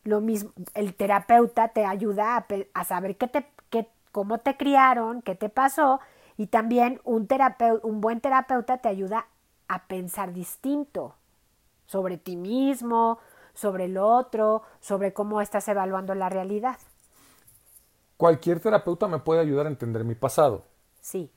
lo 0.04 0.20
mismo, 0.20 0.52
el 0.74 0.94
terapeuta 0.94 1.68
te 1.68 1.84
ayuda 1.84 2.36
a, 2.36 2.46
a 2.74 2.84
saber 2.84 3.16
qué 3.16 3.28
te, 3.28 3.50
qué, 3.70 3.88
cómo 4.12 4.38
te 4.38 4.56
criaron, 4.56 5.22
qué 5.22 5.34
te 5.34 5.48
pasó, 5.48 6.00
y 6.36 6.48
también 6.48 7.00
un, 7.04 7.28
un 7.82 8.00
buen 8.00 8.20
terapeuta 8.20 8.78
te 8.78 8.88
ayuda 8.88 9.26
a 9.68 9.86
pensar 9.86 10.32
distinto 10.32 11.16
sobre 11.86 12.18
ti 12.18 12.36
mismo, 12.36 13.18
sobre 13.54 13.86
el 13.86 13.98
otro, 13.98 14.62
sobre 14.80 15.12
cómo 15.12 15.40
estás 15.40 15.68
evaluando 15.68 16.14
la 16.14 16.28
realidad. 16.28 16.78
Cualquier 18.16 18.60
terapeuta 18.60 19.08
me 19.08 19.18
puede 19.18 19.40
ayudar 19.40 19.66
a 19.66 19.68
entender 19.68 20.04
mi 20.04 20.14
pasado. 20.14 20.66
Sí. 21.00 21.30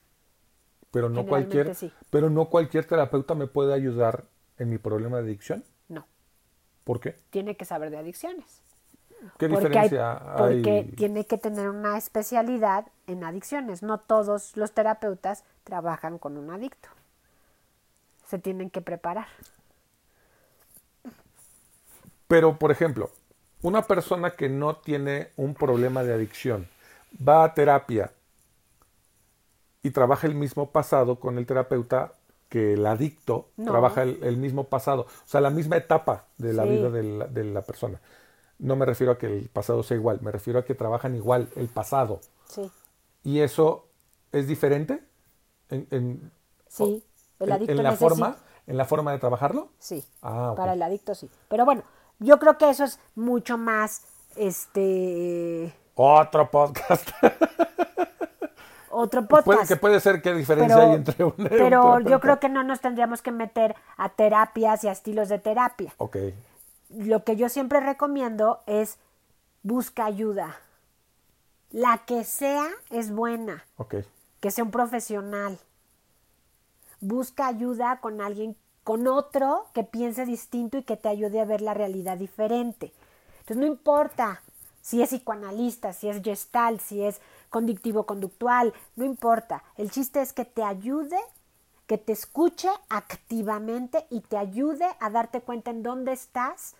Pero 0.92 1.10
no 1.10 1.26
cualquier, 1.26 1.76
pero 2.10 2.30
no 2.30 2.50
cualquier 2.50 2.86
terapeuta 2.86 3.36
me 3.36 3.48
puede 3.48 3.74
ayudar 3.74 4.26
en 4.58 4.70
mi 4.70 4.78
problema 4.78 5.18
de 5.18 5.24
adicción. 5.24 5.64
No. 5.88 6.08
¿Por 6.84 7.00
qué? 7.00 7.20
Tiene 7.30 7.56
que 7.56 7.66
saber 7.66 7.92
de 7.92 7.98
adicciones. 7.98 8.64
¿Qué 9.38 9.48
diferencia 9.48 10.14
hay? 10.14 10.62
Porque 10.62 10.94
tiene 10.96 11.26
que 11.26 11.38
tener 11.38 11.70
una 11.70 11.98
especialidad 11.98 12.88
en 13.06 13.24
adicciones. 13.24 13.84
No 13.84 14.00
todos 14.00 14.56
los 14.56 14.72
terapeutas 14.72 15.44
trabajan 15.64 16.18
con 16.18 16.38
un 16.38 16.50
adicto. 16.50 16.90
Se 18.26 18.40
tienen 18.40 18.70
que 18.70 18.82
preparar. 18.82 19.28
Pero, 22.28 22.58
por 22.58 22.72
ejemplo, 22.72 23.12
una 23.62 23.84
persona 23.84 24.32
que 24.32 24.50
no 24.50 24.78
tiene 24.78 25.32
un 25.36 25.54
problema 25.54 26.04
de 26.04 26.14
adicción 26.14 26.68
va 27.28 27.44
a 27.44 27.54
terapia 27.54 28.12
y 29.82 29.92
trabaja 29.92 30.28
el 30.28 30.36
mismo 30.36 30.72
pasado 30.72 31.20
con 31.20 31.38
el 31.38 31.46
terapeuta 31.46 32.14
que 32.50 32.74
el 32.74 32.86
adicto 32.86 33.52
trabaja 33.64 34.02
el, 34.02 34.38
mismo 34.38 34.66
pasado, 34.66 35.04
o 35.04 35.28
sea, 35.28 35.40
la 35.40 35.52
misma 35.52 35.78
etapa 35.78 36.26
de 36.38 36.54
la 36.54 36.64
vida 36.64 36.90
de 36.90 37.44
la, 37.44 37.62
persona. 37.62 38.02
No 38.58 38.76
me 38.76 38.86
refiero 38.86 39.14
a 39.14 39.18
que 39.20 39.28
el 39.28 39.50
pasado 39.50 39.84
sea 39.84 39.96
igual, 39.96 40.20
me 40.22 40.32
refiero 40.32 40.60
a 40.60 40.66
que 40.66 40.74
trabajan 40.74 41.16
igual 41.16 41.50
el 41.56 41.68
pasado. 41.68 42.22
Sí. 42.46 42.72
¿Y 43.24 43.42
eso 43.42 43.86
es 44.32 44.48
diferente? 44.48 45.04
En, 45.70 46.32
sí, 46.68 47.04
el 47.40 47.52
adicto 47.52 47.74
en, 47.74 47.84
la 47.84 47.92
forma, 47.92 48.38
¿En 48.66 48.78
la 48.78 48.86
forma 48.86 49.12
de 49.12 49.20
trabajarlo? 49.20 49.70
Sí, 49.78 50.04
ah, 50.24 50.56
para 50.58 50.74
el 50.74 50.82
adicto 50.82 51.14
sí. 51.14 51.30
Pero 51.50 51.66
bueno, 51.66 51.84
yo 52.20 52.40
creo 52.40 52.58
que 52.58 52.70
eso 52.70 52.84
es 52.84 53.00
mucho 53.16 53.58
más, 53.58 54.04
este... 54.36 55.74
Otro 55.96 56.50
podcast. 56.50 57.10
Otro 58.90 59.28
podcast. 59.28 59.46
Puede, 59.46 59.68
que 59.68 59.76
puede 59.76 60.00
ser 60.00 60.22
qué 60.22 60.34
diferencia 60.34 60.78
hay 60.78 60.96
entre 60.96 61.24
un 61.24 61.34
Pero 61.38 62.00
yo 62.00 62.20
creo 62.20 62.40
que 62.40 62.50
no 62.50 62.64
nos 62.64 62.80
tendríamos 62.80 63.22
que 63.22 63.32
meter 63.32 63.76
a 63.98 64.10
terapias 64.10 64.84
y 64.84 64.88
a 64.88 64.92
estilos 64.92 65.30
de 65.30 65.40
terapia. 65.40 65.94
Ok. 65.98 66.18
Lo 66.90 67.24
que 67.24 67.36
yo 67.36 67.50
siempre 67.50 67.80
recomiendo 67.82 68.62
es 68.66 68.98
busca 69.62 70.06
ayuda. 70.06 70.58
La 71.72 72.00
que 72.06 72.24
sea 72.24 72.68
es 72.90 73.12
buena. 73.12 73.66
Ok. 73.78 73.96
Que 74.40 74.52
sea 74.52 74.64
un 74.64 74.72
profesional. 74.72 75.60
Busca 77.00 77.48
ayuda 77.48 78.00
con 78.02 78.22
alguien 78.22 78.56
con 78.84 79.08
otro 79.08 79.68
que 79.74 79.84
piense 79.84 80.26
distinto 80.26 80.78
y 80.78 80.84
que 80.84 80.98
te 80.98 81.10
ayude 81.10 81.40
a 81.40 81.46
ver 81.46 81.62
la 81.62 81.74
realidad 81.74 82.18
diferente. 82.18 82.94
Entonces 83.40 83.58
no 83.58 83.66
importa 83.66 84.42
si 84.82 85.02
es 85.02 85.10
psicoanalista, 85.10 85.94
si 85.94 86.10
es 86.10 86.22
gestal, 86.24 86.80
si 86.80 87.04
es 87.04 87.22
conductivo 87.50 88.06
conductual, 88.06 88.74
no 88.96 89.06
importa. 89.06 89.64
El 89.76 89.92
chiste 89.92 90.22
es 90.22 90.34
que 90.34 90.46
te 90.46 90.64
ayude, 90.64 91.18
que 91.86 91.98
te 91.98 92.14
escuche 92.14 92.70
activamente 92.90 94.06
y 94.10 94.22
te 94.22 94.38
ayude 94.38 94.88
a 95.00 95.10
darte 95.10 95.42
cuenta 95.42 95.72
en 95.72 95.84
dónde 95.84 96.14
estás 96.14 96.76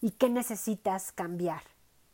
y 0.00 0.12
qué 0.12 0.28
necesitas 0.28 1.12
cambiar. 1.12 1.62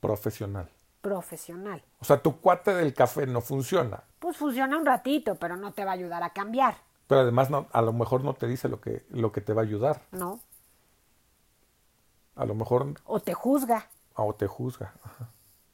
Profesional. 0.01 0.71
Profesional. 1.01 1.83
O 2.01 2.05
sea, 2.05 2.21
tu 2.21 2.41
cuate 2.41 2.75
del 2.75 2.95
café 2.95 3.27
no 3.27 3.41
funciona. 3.41 4.03
Pues 4.19 4.37
funciona 4.37 4.77
un 4.77 4.87
ratito, 4.87 5.37
pero 5.37 5.57
no 5.57 5.73
te 5.73 5.85
va 5.85 5.93
a 5.93 5.95
ayudar 5.95 6.23
a 6.23 6.31
cambiar. 6.31 6.77
Pero 7.07 7.21
además 7.21 7.51
no, 7.51 7.67
a 7.73 7.83
lo 7.83 7.93
mejor 7.93 8.25
no 8.25 8.35
te 8.35 8.47
dice 8.47 8.69
lo 8.69 8.81
que, 8.81 9.05
lo 9.11 9.33
que 9.33 9.41
te 9.41 9.53
va 9.53 9.63
a 9.63 9.65
ayudar. 9.65 10.03
No. 10.13 10.41
A 12.35 12.45
lo 12.45 12.55
mejor... 12.55 12.95
O 13.05 13.21
te 13.21 13.33
juzga. 13.33 13.89
Ah, 14.15 14.25
o 14.25 14.35
te 14.35 14.47
juzga. 14.47 14.95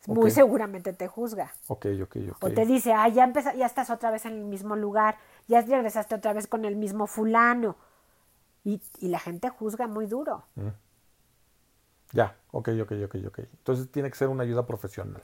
Muy 0.07 0.31
seguramente 0.31 0.93
te 0.93 1.07
juzga. 1.07 1.53
Ok, 1.69 1.87
ok, 2.03 2.17
ok. 2.33 2.45
O 2.45 2.51
te 2.51 2.67
dice, 2.67 2.93
ah, 2.93 3.09
ya, 3.09 3.33
ya 3.55 3.67
estás 3.67 3.89
otra 3.91 4.11
vez 4.11 4.27
en 4.27 4.33
el 4.33 4.45
mismo 4.45 4.75
lugar, 4.75 5.17
ya 5.47 5.61
regresaste 5.61 6.15
otra 6.15 6.33
vez 6.33 6.49
con 6.49 6.65
el 6.65 6.75
mismo 6.75 7.07
fulano. 7.07 7.77
Y, 8.65 8.81
la 9.01 9.19
gente 9.19 9.49
juzga 9.49 9.87
muy 9.87 10.07
duro. 10.07 10.45
Mm. 10.57 10.69
Ya, 12.13 12.37
ok, 12.51 12.71
ok, 12.83 12.93
ok, 13.05 13.17
ok. 13.29 13.39
Entonces 13.39 13.91
tiene 13.91 14.11
que 14.11 14.17
ser 14.17 14.29
una 14.29 14.43
ayuda 14.43 14.67
profesional. 14.67 15.23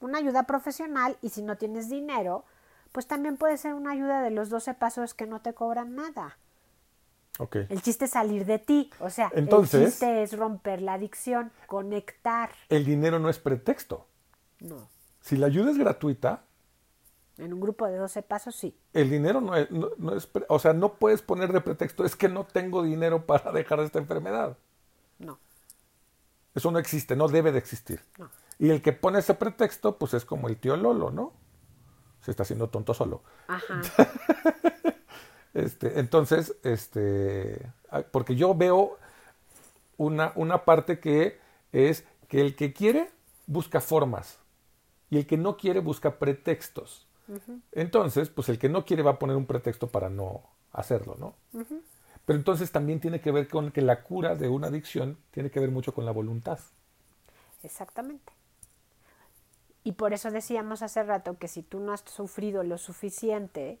Una 0.00 0.18
ayuda 0.18 0.44
profesional 0.44 1.16
y 1.20 1.28
si 1.28 1.42
no 1.42 1.56
tienes 1.56 1.88
dinero, 1.88 2.44
pues 2.92 3.06
también 3.06 3.36
puede 3.36 3.56
ser 3.56 3.74
una 3.74 3.92
ayuda 3.92 4.22
de 4.22 4.30
los 4.30 4.50
12 4.50 4.74
pasos 4.74 5.14
que 5.14 5.26
no 5.26 5.40
te 5.40 5.54
cobran 5.54 5.94
nada. 5.94 6.38
Okay. 7.38 7.66
El 7.70 7.80
chiste 7.80 8.04
es 8.04 8.10
salir 8.10 8.44
de 8.44 8.58
ti, 8.58 8.90
o 9.00 9.08
sea, 9.08 9.32
el 9.34 9.48
chiste 9.66 10.22
es 10.22 10.36
romper 10.36 10.82
la 10.82 10.94
adicción, 10.94 11.50
conectar. 11.66 12.50
El 12.68 12.84
dinero 12.84 13.18
no 13.18 13.30
es 13.30 13.38
pretexto. 13.38 14.06
No. 14.60 14.88
Si 15.22 15.36
la 15.36 15.46
ayuda 15.46 15.70
es 15.70 15.78
gratuita. 15.78 16.44
En 17.38 17.54
un 17.54 17.60
grupo 17.60 17.86
de 17.86 17.96
12 17.96 18.22
pasos, 18.22 18.54
sí. 18.54 18.76
El 18.92 19.08
dinero 19.08 19.40
no 19.40 19.56
es, 19.56 19.70
no, 19.70 20.14
es, 20.14 20.28
o 20.48 20.58
sea, 20.58 20.74
no 20.74 20.94
puedes 20.94 21.22
poner 21.22 21.52
de 21.52 21.62
pretexto, 21.62 22.04
es 22.04 22.14
que 22.14 22.28
no 22.28 22.44
tengo 22.44 22.82
dinero 22.82 23.24
para 23.26 23.50
dejar 23.50 23.80
esta 23.80 23.98
enfermedad. 23.98 24.58
No. 25.18 25.38
Eso 26.54 26.70
no 26.70 26.78
existe, 26.78 27.16
no 27.16 27.28
debe 27.28 27.50
de 27.50 27.58
existir. 27.58 28.02
No. 28.18 28.28
Y 28.58 28.68
el 28.68 28.82
que 28.82 28.92
pone 28.92 29.20
ese 29.20 29.32
pretexto, 29.32 29.96
pues 29.96 30.12
es 30.12 30.26
como 30.26 30.48
el 30.48 30.58
tío 30.58 30.76
Lolo, 30.76 31.10
¿no? 31.10 31.32
Se 32.22 32.30
está 32.30 32.44
haciendo 32.44 32.68
tonto 32.68 32.94
solo. 32.94 33.22
Ajá. 33.48 33.82
este, 35.54 36.00
entonces, 36.00 36.56
este, 36.62 37.70
porque 38.10 38.36
yo 38.36 38.54
veo 38.54 38.98
una, 39.96 40.32
una 40.36 40.64
parte 40.64 40.98
que 40.98 41.38
es 41.72 42.04
que 42.28 42.40
el 42.40 42.56
que 42.56 42.72
quiere 42.72 43.10
busca 43.46 43.80
formas 43.80 44.38
y 45.10 45.18
el 45.18 45.26
que 45.26 45.36
no 45.36 45.56
quiere 45.56 45.80
busca 45.80 46.18
pretextos. 46.18 47.06
Entonces, 47.70 48.28
pues 48.28 48.48
el 48.48 48.58
que 48.58 48.68
no 48.68 48.84
quiere 48.84 49.02
va 49.02 49.12
a 49.12 49.18
poner 49.18 49.36
un 49.36 49.46
pretexto 49.46 49.88
para 49.88 50.10
no 50.10 50.42
hacerlo, 50.72 51.16
¿no? 51.18 51.34
Pero 52.24 52.38
entonces 52.38 52.72
también 52.72 53.00
tiene 53.00 53.20
que 53.20 53.32
ver 53.32 53.48
con 53.48 53.70
que 53.72 53.80
la 53.80 54.02
cura 54.02 54.34
de 54.34 54.48
una 54.48 54.68
adicción 54.68 55.18
tiene 55.30 55.50
que 55.50 55.60
ver 55.60 55.70
mucho 55.70 55.94
con 55.94 56.04
la 56.04 56.12
voluntad. 56.12 56.58
Exactamente. 57.62 58.32
Y 59.84 59.92
por 59.92 60.12
eso 60.12 60.30
decíamos 60.30 60.82
hace 60.82 61.02
rato 61.02 61.38
que 61.38 61.48
si 61.48 61.62
tú 61.62 61.80
no 61.80 61.92
has 61.92 62.02
sufrido 62.02 62.62
lo 62.62 62.78
suficiente, 62.78 63.78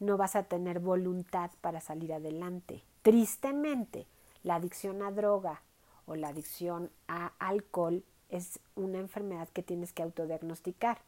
no 0.00 0.16
vas 0.16 0.36
a 0.36 0.44
tener 0.44 0.80
voluntad 0.80 1.50
para 1.60 1.80
salir 1.80 2.12
adelante. 2.12 2.82
Tristemente, 3.02 4.06
la 4.42 4.56
adicción 4.56 5.02
a 5.02 5.10
droga 5.10 5.62
o 6.06 6.16
la 6.16 6.28
adicción 6.28 6.90
a 7.06 7.32
alcohol 7.38 8.02
es 8.28 8.60
una 8.74 8.98
enfermedad 8.98 9.48
que 9.50 9.62
tienes 9.62 9.92
que 9.92 10.02
autodiagnosticar. 10.02 10.98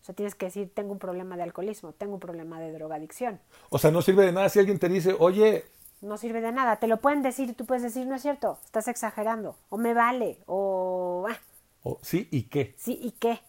O 0.00 0.04
sea, 0.04 0.14
tienes 0.14 0.34
que 0.34 0.46
decir, 0.46 0.70
tengo 0.74 0.92
un 0.92 0.98
problema 0.98 1.36
de 1.36 1.44
alcoholismo, 1.44 1.92
tengo 1.92 2.14
un 2.14 2.20
problema 2.20 2.60
de 2.60 2.72
drogadicción. 2.72 3.40
O 3.70 3.78
sea, 3.78 3.90
no 3.90 4.02
sirve 4.02 4.26
de 4.26 4.32
nada 4.32 4.48
si 4.48 4.58
alguien 4.58 4.78
te 4.78 4.88
dice, 4.88 5.16
oye... 5.18 5.64
No 6.02 6.18
sirve 6.18 6.42
de 6.42 6.52
nada, 6.52 6.76
te 6.76 6.88
lo 6.88 6.98
pueden 7.00 7.22
decir 7.22 7.48
y 7.48 7.54
tú 7.54 7.64
puedes 7.64 7.82
decir, 7.82 8.06
no 8.06 8.14
es 8.14 8.20
cierto, 8.20 8.58
estás 8.66 8.88
exagerando, 8.88 9.56
o 9.70 9.78
me 9.78 9.94
vale, 9.94 10.40
o... 10.44 11.26
Ah. 11.30 11.38
o 11.82 11.98
sí, 12.02 12.28
¿y 12.30 12.42
qué? 12.42 12.74
Sí, 12.76 12.98
¿y 13.00 13.12
qué? 13.12 13.40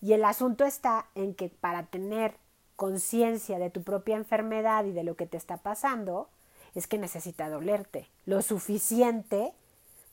Y 0.00 0.12
el 0.12 0.24
asunto 0.24 0.64
está 0.64 1.06
en 1.14 1.34
que 1.34 1.48
para 1.48 1.86
tener 1.86 2.36
conciencia 2.76 3.58
de 3.58 3.70
tu 3.70 3.82
propia 3.82 4.16
enfermedad 4.16 4.84
y 4.84 4.92
de 4.92 5.02
lo 5.02 5.16
que 5.16 5.26
te 5.26 5.36
está 5.36 5.56
pasando, 5.56 6.28
es 6.74 6.86
que 6.86 6.98
necesita 6.98 7.48
dolerte 7.48 8.08
lo 8.24 8.42
suficiente 8.42 9.52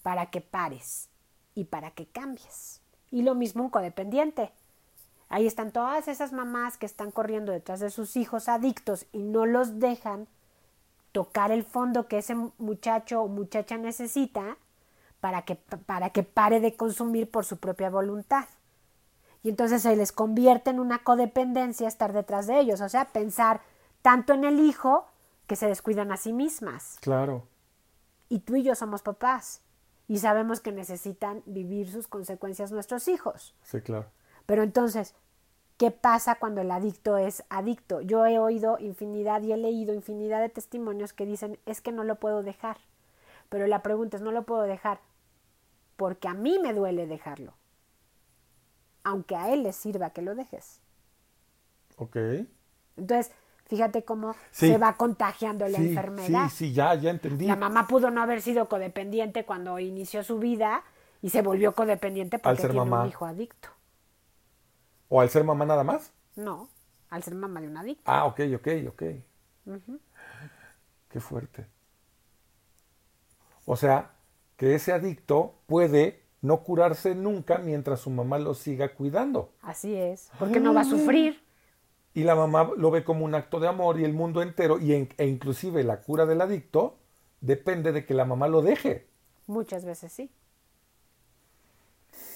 para 0.01 0.27
que 0.27 0.41
pares 0.41 1.09
y 1.53 1.65
para 1.65 1.91
que 1.91 2.07
cambies. 2.07 2.81
Y 3.11 3.21
lo 3.21 3.35
mismo 3.35 3.63
un 3.63 3.69
codependiente. 3.69 4.51
Ahí 5.29 5.47
están 5.47 5.71
todas 5.71 6.07
esas 6.07 6.31
mamás 6.31 6.77
que 6.77 6.85
están 6.85 7.11
corriendo 7.11 7.51
detrás 7.51 7.79
de 7.79 7.89
sus 7.89 8.15
hijos 8.15 8.47
adictos 8.47 9.05
y 9.11 9.23
no 9.23 9.45
los 9.45 9.79
dejan 9.79 10.27
tocar 11.11 11.51
el 11.51 11.63
fondo 11.63 12.07
que 12.07 12.17
ese 12.17 12.35
muchacho 12.57 13.21
o 13.21 13.27
muchacha 13.27 13.77
necesita 13.77 14.57
para 15.21 15.43
que, 15.43 15.55
para 15.55 16.09
que 16.09 16.23
pare 16.23 16.59
de 16.59 16.75
consumir 16.75 17.29
por 17.29 17.45
su 17.45 17.57
propia 17.57 17.89
voluntad. 17.89 18.45
Y 19.45 19.49
entonces 19.49 19.83
se 19.83 19.95
les 19.95 20.11
convierte 20.11 20.71
en 20.71 20.79
una 20.79 21.03
codependencia 21.03 21.87
estar 21.87 22.13
detrás 22.13 22.47
de 22.47 22.59
ellos, 22.59 22.81
o 22.81 22.89
sea, 22.89 23.05
pensar 23.05 23.61
tanto 24.01 24.33
en 24.33 24.43
el 24.43 24.59
hijo 24.59 25.05
que 25.45 25.55
se 25.55 25.67
descuidan 25.67 26.11
a 26.11 26.17
sí 26.17 26.33
mismas. 26.33 26.97
Claro. 27.01 27.43
Y 28.27 28.39
tú 28.39 28.55
y 28.55 28.63
yo 28.63 28.73
somos 28.73 29.03
papás 29.03 29.61
y 30.07 30.17
sabemos 30.17 30.61
que 30.61 30.71
necesitan 30.71 31.43
vivir 31.45 31.91
sus 31.91 32.07
consecuencias 32.07 32.71
nuestros 32.71 33.07
hijos. 33.07 33.53
Sí, 33.61 33.81
claro. 33.81 34.07
Pero 34.47 34.63
entonces, 34.63 35.13
¿qué 35.77 35.91
pasa 35.91 36.39
cuando 36.39 36.61
el 36.61 36.71
adicto 36.71 37.19
es 37.19 37.43
adicto? 37.49 38.01
Yo 38.01 38.25
he 38.25 38.39
oído 38.39 38.79
infinidad 38.79 39.43
y 39.43 39.53
he 39.53 39.57
leído 39.57 39.93
infinidad 39.93 40.41
de 40.41 40.49
testimonios 40.49 41.13
que 41.13 41.27
dicen, 41.27 41.59
es 41.67 41.81
que 41.81 41.91
no 41.91 42.03
lo 42.03 42.15
puedo 42.15 42.41
dejar. 42.41 42.77
Pero 43.49 43.67
la 43.67 43.83
pregunta 43.83 44.17
es, 44.17 44.23
no 44.23 44.31
lo 44.31 44.41
puedo 44.41 44.63
dejar 44.63 45.01
porque 45.97 46.27
a 46.27 46.33
mí 46.33 46.57
me 46.57 46.73
duele 46.73 47.05
dejarlo 47.05 47.53
aunque 49.05 49.35
a 49.35 49.53
él 49.53 49.63
le 49.63 49.71
sirva 49.71 50.09
que 50.09 50.21
lo 50.21 50.35
dejes. 50.35 50.81
Ok. 51.95 52.17
Entonces, 52.97 53.31
fíjate 53.65 54.03
cómo 54.03 54.35
se 54.51 54.77
va 54.77 54.97
contagiando 54.97 55.67
la 55.67 55.77
enfermedad. 55.77 56.49
Sí, 56.49 56.55
sí, 56.55 56.73
ya, 56.73 56.93
ya 56.95 57.11
entendí. 57.11 57.45
La 57.45 57.55
mamá 57.55 57.87
pudo 57.87 58.09
no 58.09 58.21
haber 58.21 58.41
sido 58.41 58.67
codependiente 58.67 59.45
cuando 59.45 59.79
inició 59.79 60.23
su 60.23 60.39
vida 60.39 60.83
y 61.21 61.29
se 61.29 61.41
volvió 61.41 61.73
codependiente 61.73 62.39
porque 62.39 62.63
tiene 62.67 62.81
un 62.81 63.07
hijo 63.07 63.25
adicto. 63.25 63.69
¿O 65.07 65.21
al 65.21 65.29
ser 65.29 65.43
mamá 65.43 65.65
nada 65.65 65.83
más? 65.83 66.11
No, 66.35 66.67
al 67.09 67.21
ser 67.23 67.35
mamá 67.35 67.61
de 67.61 67.67
un 67.67 67.77
adicto. 67.77 68.03
Ah, 68.11 68.25
ok, 68.25 68.41
ok, 68.55 68.67
ok. 68.89 69.03
Qué 71.09 71.19
fuerte. 71.19 71.67
O 73.65 73.75
sea, 73.75 74.15
que 74.57 74.73
ese 74.73 74.93
adicto 74.93 75.59
puede 75.67 76.24
no 76.45 76.63
curarse 76.63 77.15
nunca 77.15 77.57
mientras 77.57 78.01
su 78.01 78.11
mamá 78.11 78.37
lo 78.37 78.53
siga 78.53 78.93
cuidando. 78.93 79.51
Así 79.61 79.95
es, 79.95 80.29
porque 80.37 80.59
no 80.59 80.73
va 80.73 80.81
a 80.81 80.85
sufrir. 80.85 81.43
Y 82.13 82.23
la 82.23 82.35
mamá 82.35 82.69
lo 82.77 82.91
ve 82.91 83.03
como 83.03 83.25
un 83.25 83.35
acto 83.35 83.59
de 83.59 83.67
amor 83.67 83.99
y 83.99 84.05
el 84.05 84.13
mundo 84.13 84.41
entero, 84.41 84.79
y 84.79 84.93
e 84.93 85.25
inclusive 85.25 85.83
la 85.83 86.01
cura 86.01 86.25
del 86.25 86.41
adicto, 86.41 86.97
depende 87.41 87.91
de 87.91 88.05
que 88.05 88.13
la 88.13 88.25
mamá 88.25 88.47
lo 88.47 88.61
deje. 88.61 89.07
Muchas 89.47 89.85
veces 89.85 90.13
sí. 90.13 90.31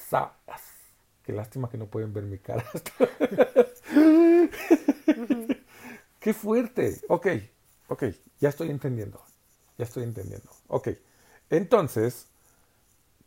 Sabas. 0.10 0.64
Qué 1.24 1.32
lástima 1.32 1.70
que 1.70 1.78
no 1.78 1.86
pueden 1.86 2.12
ver 2.12 2.24
mi 2.24 2.39
cara. 2.39 2.66
Qué 6.20 6.34
fuerte. 6.34 6.99
Ok, 7.07 7.28
ok, 7.88 8.03
ya 8.39 8.49
estoy 8.49 8.72
entendiendo. 8.72 9.22
Ya 9.78 9.86
estoy 9.86 10.03
entendiendo. 10.03 10.49
Ok, 10.68 10.89
entonces, 11.51 12.28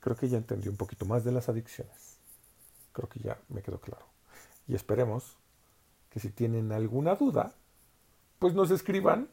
creo 0.02 0.16
que 0.16 0.28
ya 0.28 0.36
entendí 0.36 0.68
un 0.68 0.76
poquito 0.76 1.06
más 1.06 1.24
de 1.24 1.32
las 1.32 1.48
adicciones. 1.48 2.18
Creo 2.92 3.08
que 3.08 3.20
ya 3.20 3.38
me 3.48 3.62
quedó 3.62 3.80
claro. 3.80 4.04
Y 4.66 4.74
esperemos 4.74 5.36
que 6.10 6.20
si 6.20 6.28
tienen 6.28 6.72
alguna 6.72 7.14
duda, 7.14 7.54
pues 8.38 8.52
nos 8.52 8.70
escriban 8.70 9.28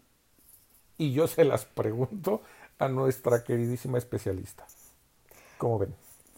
y 0.97 1.11
yo 1.11 1.27
se 1.27 1.43
las 1.43 1.65
pregunto 1.65 2.43
a 2.77 2.87
nuestra 2.87 3.43
queridísima 3.43 3.97
especialista. 3.97 4.67
¿Cómo 5.57 5.79
ven? 5.79 5.95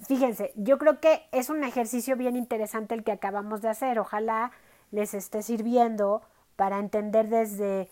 Fíjense, 0.08 0.54
yo 0.56 0.78
creo 0.78 1.00
que 1.00 1.24
es 1.32 1.50
un 1.50 1.64
ejercicio 1.64 2.16
bien 2.16 2.36
interesante 2.36 2.96
el 2.96 3.04
que 3.04 3.12
acabamos 3.12 3.62
de 3.62 3.70
hacer. 3.70 4.00
Ojalá 4.00 4.52
les 4.92 5.14
esté 5.14 5.44
sirviendo 5.44 6.22
para 6.56 6.80
entender 6.80 7.28
desde 7.28 7.90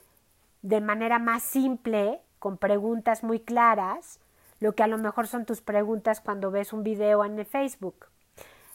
de 0.61 0.81
manera 0.81 1.19
más 1.19 1.43
simple, 1.43 2.21
con 2.39 2.57
preguntas 2.57 3.23
muy 3.23 3.39
claras, 3.39 4.19
lo 4.59 4.73
que 4.75 4.83
a 4.83 4.87
lo 4.87 4.97
mejor 4.97 5.27
son 5.27 5.45
tus 5.45 5.61
preguntas 5.61 6.21
cuando 6.21 6.51
ves 6.51 6.73
un 6.73 6.83
video 6.83 7.23
en 7.25 7.39
el 7.39 7.45
Facebook. 7.45 8.07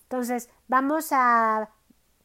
Entonces, 0.03 0.49
vamos 0.69 1.09
a 1.13 1.71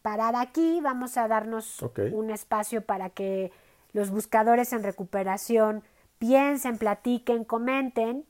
parar 0.02 0.36
aquí, 0.36 0.80
vamos 0.82 1.18
a 1.18 1.28
darnos 1.28 1.82
un 2.12 2.30
espacio 2.30 2.82
para 2.86 3.10
que 3.10 3.52
los 3.92 4.12
buscadores 4.12 4.72
en 4.74 4.84
recuperación 4.84 5.84
piensen, 6.18 6.78
platiquen, 6.78 7.44
comenten. 7.44 8.26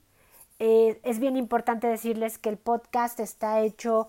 Eh, 0.60 1.00
es 1.04 1.20
bien 1.20 1.38
importante 1.38 1.88
decirles 1.88 2.38
que 2.38 2.50
el 2.50 2.58
podcast 2.58 3.20
está 3.20 3.62
hecho 3.62 4.08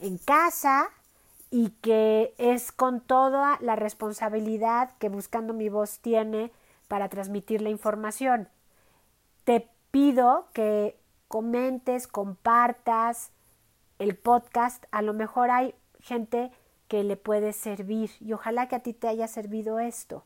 en 0.00 0.18
casa 0.18 0.88
y 1.50 1.70
que 1.82 2.34
es 2.38 2.72
con 2.72 3.00
toda 3.00 3.58
la 3.60 3.76
responsabilidad 3.76 4.90
que 4.98 5.08
Buscando 5.08 5.52
mi 5.52 5.68
voz 5.68 5.98
tiene 5.98 6.52
para 6.88 7.08
transmitir 7.08 7.60
la 7.60 7.70
información. 7.70 8.48
Te 9.44 9.68
pido 9.90 10.48
que 10.52 10.98
comentes, 11.28 12.06
compartas 12.06 13.32
el 13.98 14.16
podcast. 14.16 14.84
A 14.90 15.02
lo 15.02 15.14
mejor 15.14 15.50
hay 15.50 15.74
gente 16.00 16.50
que 16.88 17.04
le 17.04 17.16
puede 17.16 17.52
servir 17.52 18.10
y 18.20 18.32
ojalá 18.32 18.68
que 18.68 18.76
a 18.76 18.80
ti 18.80 18.92
te 18.92 19.08
haya 19.08 19.28
servido 19.28 19.78
esto. 19.78 20.24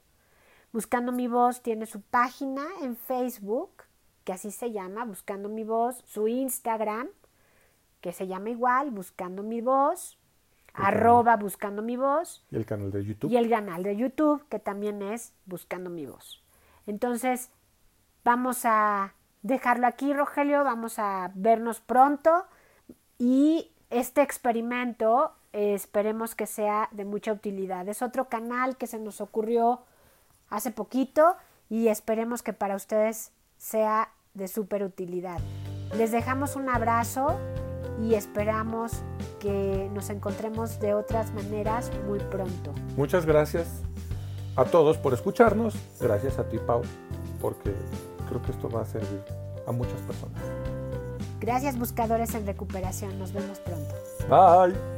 Buscando 0.73 1.12
mi 1.12 1.29
voz 1.29 1.62
tiene 1.62 1.87
su 1.87 2.01
página 2.01 2.67
en 2.83 2.97
Facebook, 2.97 3.85
que 4.25 4.33
así 4.33 4.51
se 4.51 4.73
llama, 4.73 5.05
Buscando 5.05 5.49
mi 5.49 5.62
voz, 5.62 6.03
su 6.07 6.27
Instagram, 6.27 7.09
que 8.01 8.12
se 8.12 8.27
llama 8.27 8.51
igual, 8.51 8.91
Buscando 8.91 9.43
mi 9.43 9.61
voz, 9.61 10.19
arroba 10.73 11.37
Buscando 11.37 11.83
mi 11.83 11.97
voz. 11.97 12.45
Y 12.51 12.57
el 12.57 12.67
canal 12.67 12.91
de 12.91 13.05
YouTube. 13.05 13.31
Y 13.31 13.37
el 13.37 13.49
canal 13.49 13.83
de 13.83 13.97
YouTube, 13.97 14.45
que 14.49 14.59
también 14.59 15.03
es 15.03 15.33
Buscando 15.45 15.91
mi 15.91 16.07
voz. 16.07 16.43
Entonces, 16.87 17.51
vamos 18.25 18.65
a 18.65 19.15
dejarlo 19.45 19.87
aquí, 19.87 20.13
Rogelio. 20.13 20.65
Vamos 20.65 20.99
a 20.99 21.31
vernos 21.35 21.81
pronto 21.81 22.47
y 23.19 23.71
este 23.91 24.23
experimento 24.23 25.33
eh, 25.53 25.75
esperemos 25.75 26.35
que 26.35 26.47
sea 26.47 26.89
de 26.91 27.05
mucha 27.05 27.33
utilidad. 27.33 27.89
Es 27.89 28.03
otro 28.03 28.29
canal 28.29 28.77
que 28.77 28.89
se 28.89 28.99
nos 28.99 29.21
ocurrió 29.21 29.83
hace 30.49 30.73
poquito 30.73 31.37
y 31.71 31.89
esperemos 31.89 32.43
que 32.43 32.53
para 32.53 32.75
ustedes 32.75 33.31
sea 33.57 34.11
de 34.33 34.49
súper 34.49 34.83
utilidad. 34.83 35.39
Les 35.97 36.11
dejamos 36.11 36.57
un 36.57 36.69
abrazo 36.69 37.39
y 38.03 38.15
esperamos 38.15 39.03
que 39.39 39.89
nos 39.93 40.11
encontremos 40.11 40.81
de 40.81 40.95
otras 40.95 41.33
maneras 41.35 41.93
muy 42.07 42.19
pronto. 42.19 42.73
Muchas 42.97 43.27
gracias 43.27 43.83
a 44.57 44.65
todos 44.65 44.97
por 44.97 45.13
escucharnos. 45.13 45.75
Gracias 46.01 46.39
a 46.39 46.49
ti, 46.49 46.59
Pau, 46.59 46.83
porque 47.41 47.73
creo 48.29 48.43
que 48.43 48.53
esto 48.53 48.68
va 48.68 48.83
a 48.83 48.85
servir 48.85 49.22
a 49.66 49.72
muchas 49.72 50.01
personas. 50.03 50.41
Gracias 51.41 51.79
buscadores 51.79 52.35
en 52.35 52.47
recuperación. 52.47 53.18
Nos 53.18 53.33
vemos 53.33 53.59
pronto. 53.61 53.95
Bye. 54.29 54.94